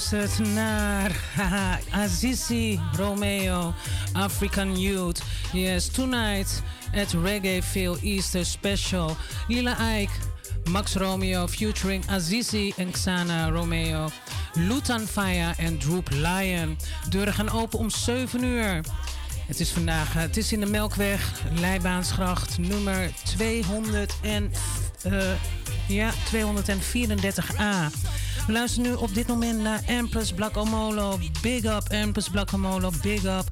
[0.00, 1.10] Geluisterd naar
[2.02, 3.74] Azizi Romeo,
[4.12, 5.22] African Youth.
[5.52, 6.62] Yes, tonight
[6.94, 9.16] at Reggae Feel Easter Special.
[9.48, 10.12] Lila Ike,
[10.70, 14.08] Max Romeo featuring Azizi en Xana Romeo.
[14.54, 16.76] Lutan Fire en Droop Lion.
[17.08, 18.80] Deuren gaan open om 7 uur.
[19.46, 24.52] Het is vandaag, eh, het is in de Melkweg, Leibaansgracht, nummer 200 en,
[25.02, 25.32] eh,
[25.88, 27.90] ja, 234a.
[28.46, 31.18] We luisteren nu op dit moment naar Empress Black Omolo.
[31.42, 33.44] Big up Empress Black Omolo, big up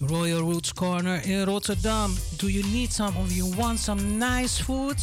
[0.00, 2.14] Royal Roots Corner in Rotterdam.
[2.36, 4.96] Do you need some or you want some nice food?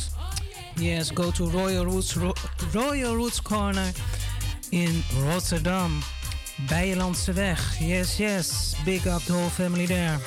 [0.75, 2.33] Yes, go to Royal Roots, Ro-
[2.71, 3.91] Royal Roots Corner
[4.69, 5.91] in Rotterdam.
[6.67, 7.75] Bijelandse weg.
[7.79, 8.75] Yes, yes.
[8.85, 10.19] Big up the whole family there.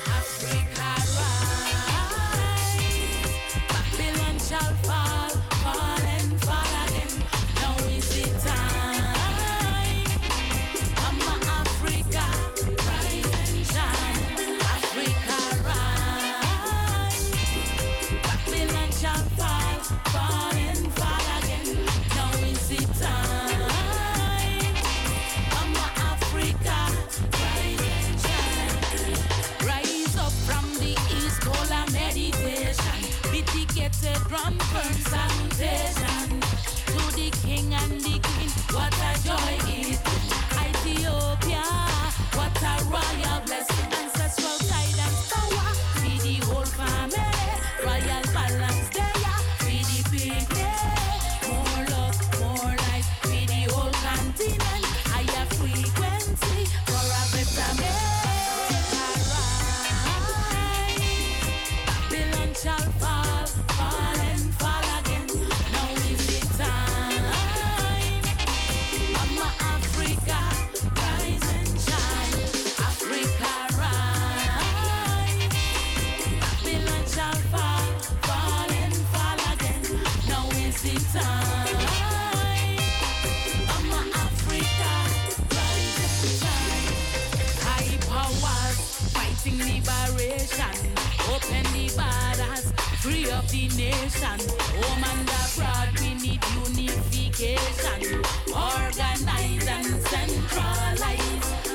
[93.07, 94.39] Free up the nation.
[94.75, 98.21] Home and abroad, we need unification.
[98.53, 101.66] Organize and centralize.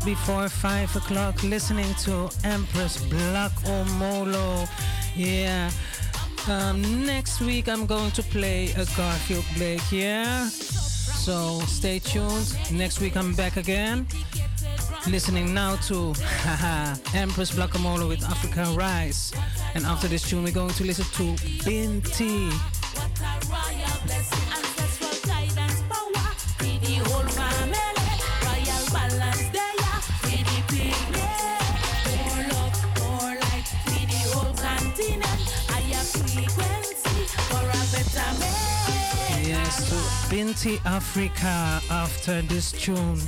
[0.00, 4.68] 10 minutes before 5 o'clock, listening to Empress Black Omolo.
[5.14, 5.70] Yeah.
[6.48, 10.48] Um, next week, I'm going to play a Garfield Blake, yeah?
[10.48, 12.56] So stay tuned.
[12.72, 14.06] Next week, I'm back again.
[15.06, 16.14] Listening now to
[16.44, 19.32] haha, Empress Black Omolo with African Rise.
[19.74, 22.79] And after this tune, we're going to listen to Binti.
[40.30, 43.18] Binti Africa after this tune.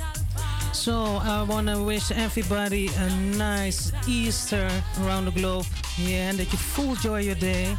[0.71, 4.69] So I want to wish everybody a nice Easter
[5.01, 5.65] around the globe.
[5.97, 7.77] Yeah, and that you full joy your day.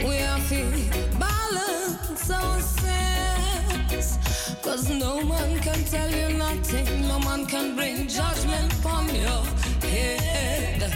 [0.00, 4.18] We are feeling balance ourselves.
[4.62, 9.44] Cause no man can tell you nothing, no man can bring judgment upon your
[9.88, 10.92] head.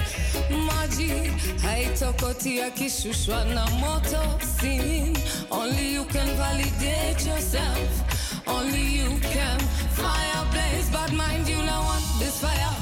[0.50, 1.30] Maji,
[1.62, 5.16] haitokoti akishushwa na moto sin.
[5.50, 8.04] Only you can validate yourself.
[8.46, 9.58] Only you can
[9.94, 10.90] fire blaze.
[10.90, 12.74] But mind you now what this fire.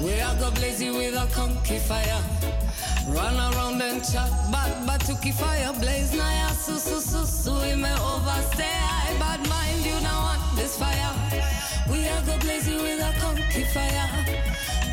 [0.00, 2.22] We are go blaze you with a conky fire.
[3.08, 6.12] Run around and chat, but but to keep fire blaze.
[6.12, 8.64] Now yeah, su su su su, we may overstay.
[8.64, 11.12] Aye, But mind you now what this fire.
[11.90, 14.08] We are go blaze you with a conky fire.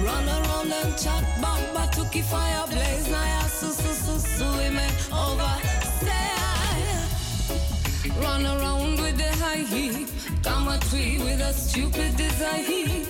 [0.02, 3.10] Run around and chat, but but to keep fire blaze.
[3.10, 6.34] Now yeah, su su su su, we may overstay.
[8.22, 10.08] Run around with the high heat.
[10.44, 13.06] Come a tree with a stupid desire.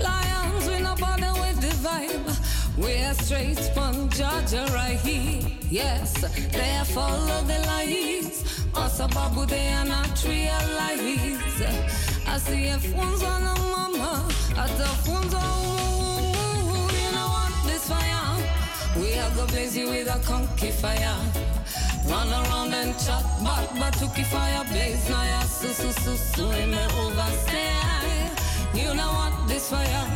[0.00, 2.31] Lions, we no bother with the vibe.
[2.76, 5.42] We're straight from Georgia right here.
[5.70, 6.12] Yes,
[6.52, 8.66] they follow the lies.
[8.74, 11.02] Also, babu, they are not realize.
[12.26, 14.26] I see a phones on a mama.
[14.56, 15.52] At the phones on
[16.96, 17.52] you know what?
[17.66, 18.36] This fire.
[18.96, 21.16] We are go blaze you with a conky fire.
[22.08, 25.10] Run around and chat, but but to fire blaze.
[25.10, 27.91] Now yeah, su su su, we may overstay.
[28.74, 29.48] You know what?
[29.48, 30.06] This fire.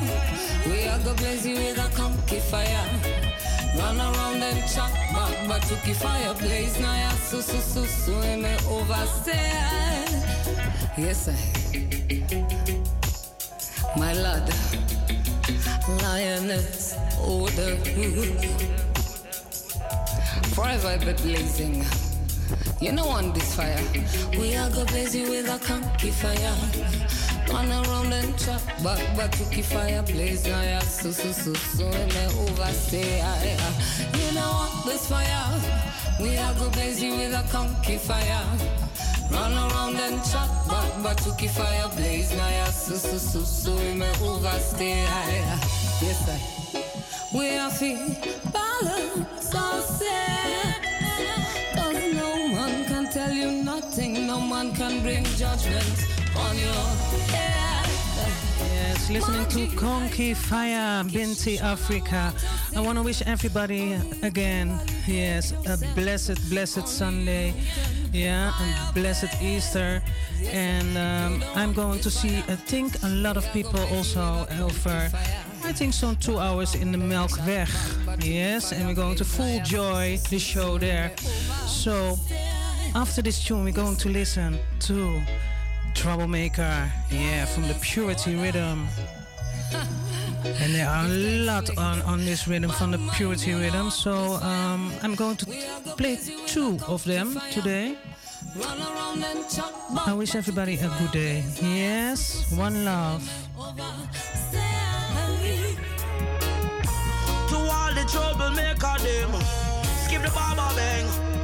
[0.66, 2.88] We are go blaze with a conky fire.
[3.78, 6.80] Run around and chat, but but to keep fire blaze.
[6.80, 10.06] Now yeah, su su su, we may overstay.
[10.96, 11.36] Yes, I.
[13.98, 14.48] My lord,
[16.02, 17.76] lioness, order.
[20.54, 21.84] Forever be blazing.
[22.80, 23.82] You know on this fire.
[24.38, 26.56] We are go blazing with a conky fire.
[27.48, 30.47] Run around and chop, but but keep fire blaze.
[30.47, 33.20] Now yeah, so so so so we may overstay.
[33.20, 34.18] aye, aye.
[34.18, 35.47] You know what this fire.
[36.20, 38.44] We are go blazing with a conky fire.
[39.31, 42.31] Run around and chop, but but keep fire blaze.
[42.36, 45.05] Now yeah, so so so so we may overstay.
[45.05, 45.60] aye, aye.
[46.02, 46.56] Yes I.
[47.36, 47.98] We are feel
[48.52, 50.86] balance ourselves.
[51.74, 56.15] Cause no man can tell you nothing, no man can bring judgment.
[58.58, 62.32] Yes, listening to Konki Fire, Binti Africa.
[62.74, 67.54] I want to wish everybody again, yes, a blessed, blessed Sunday.
[68.12, 70.02] Yeah, and blessed Easter.
[70.44, 75.10] And um, I'm going to see, I think, a lot of people also over,
[75.64, 77.68] I think, some two hours in the Melkweg.
[78.24, 81.14] Yes, and we're going to full joy the show there.
[81.66, 82.18] So,
[82.94, 85.20] after this tune, we're going to listen to
[85.97, 88.86] Troublemaker, yeah, from the Purity Rhythm.
[90.44, 94.93] And there are a lot on, on this rhythm from the Purity Rhythm, so um,
[95.02, 95.47] I'm going to
[95.97, 97.97] play two of them today.
[100.06, 101.43] I wish everybody a good day.
[101.60, 103.28] Yes, one love.
[108.06, 109.32] Troublemaker them,
[110.05, 111.35] skip the baba bang.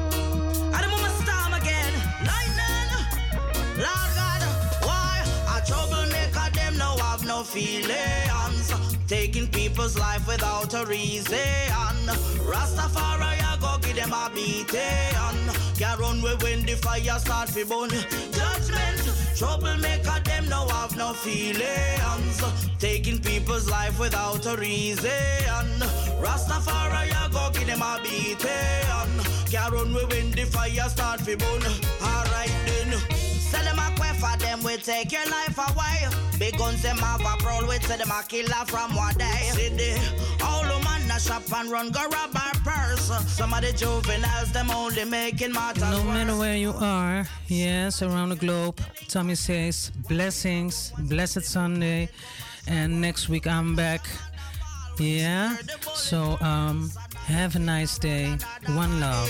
[7.52, 8.72] Feelings,
[9.06, 11.36] taking people's life without a reason.
[12.48, 15.12] Rastafari I go give them a beating.
[15.76, 17.90] Can't run way when the fire start fi burn.
[18.32, 19.02] Judgment,
[19.36, 22.42] troublemaker them now have no feelings,
[22.78, 25.10] taking people's life without a reason.
[26.24, 29.12] Rastafari I go give them a beating.
[29.50, 31.62] Can't run way when the fire start fi burn.
[32.00, 32.98] Alright then.
[33.50, 33.92] Sell them a
[34.22, 35.96] for them, we take your life away.
[36.38, 39.98] Big guns them have a prowl, we tell them a killer from what day.
[40.44, 43.10] All the man a shop and run, go rob our purse.
[43.36, 46.04] Some of the juveniles, them only making matters No worse.
[46.14, 48.78] matter where you are, yes, around the globe,
[49.08, 52.08] Tommy says blessings, blessed Sunday,
[52.66, 54.06] and next week I'm back.
[54.98, 55.56] Yeah,
[55.94, 56.90] so um,
[57.26, 58.36] have a nice day.
[58.66, 59.28] One love.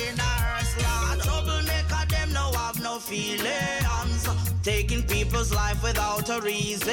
[2.92, 4.28] No feelings.
[4.62, 6.92] Taking people's life without a reason.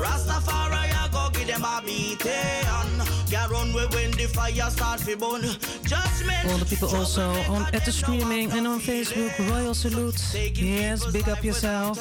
[0.00, 3.17] Rastafari, I go give them a beating.
[3.30, 5.42] Get run way when the fire start burn.
[5.84, 6.50] Judgment.
[6.50, 10.20] All the people also on at the streaming and on Facebook, Royal Salute.
[10.54, 11.98] Yes, big up yourself.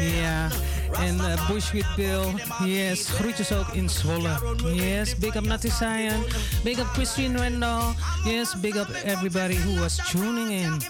[0.00, 0.50] Yeah.
[1.00, 2.32] en uh, Bushwick Bill.
[2.64, 4.38] Yes, groetjes ook in Zwolle.
[4.74, 6.24] Yes, big up Natty Cyan.
[6.64, 7.94] Big up Christine Rendall.
[8.24, 10.80] Yes, big up everybody who was tuning in.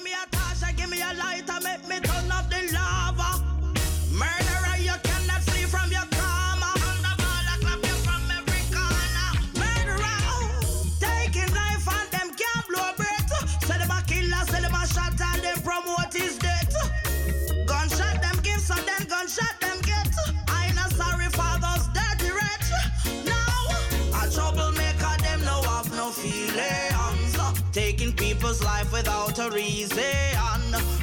[29.51, 29.99] Reason.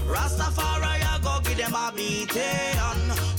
[0.08, 2.78] Rastafari, I go give them a beating.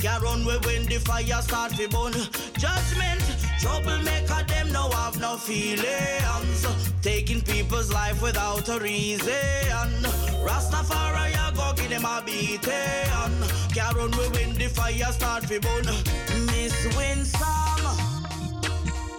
[0.00, 2.12] Can't run way when the fire start fi burn.
[2.58, 3.22] Judgment,
[3.60, 6.66] troublemaker, them no have no feelings.
[7.02, 9.32] Taking people's life without a reason.
[10.44, 12.62] Rastafari, I go give them a beating.
[13.74, 15.86] Can't run way when the fire start fi burn.
[16.46, 17.96] Miss Winsome,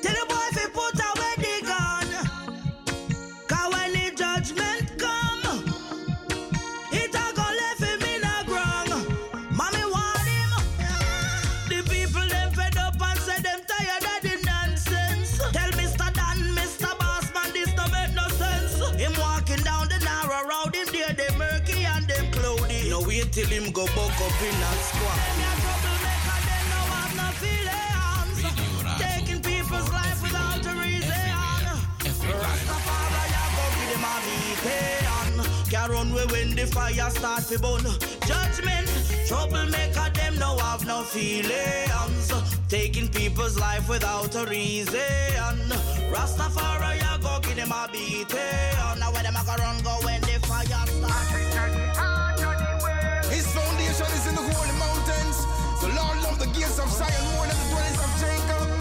[0.01, 2.07] tell the boy fi put away the gun.
[3.47, 4.84] Cause when the judgment
[23.35, 25.19] till him go buck up in that squad.
[28.97, 31.11] Taking people's life without a reason.
[32.39, 35.69] Rastafari, I go give them a beating.
[35.69, 37.83] Can't run way when the fire start fi burn.
[38.25, 38.87] Judgment,
[39.27, 42.31] troublemaker, them no have no feelings.
[42.69, 45.57] Taking people's life without a reason.
[46.09, 48.97] Rastafari, I go give them a beating.
[48.97, 51.35] Now where them a go run go when the fire start?
[51.35, 52.14] His foundation
[56.45, 58.74] the gates of Zion more than the dwellings of Jacob.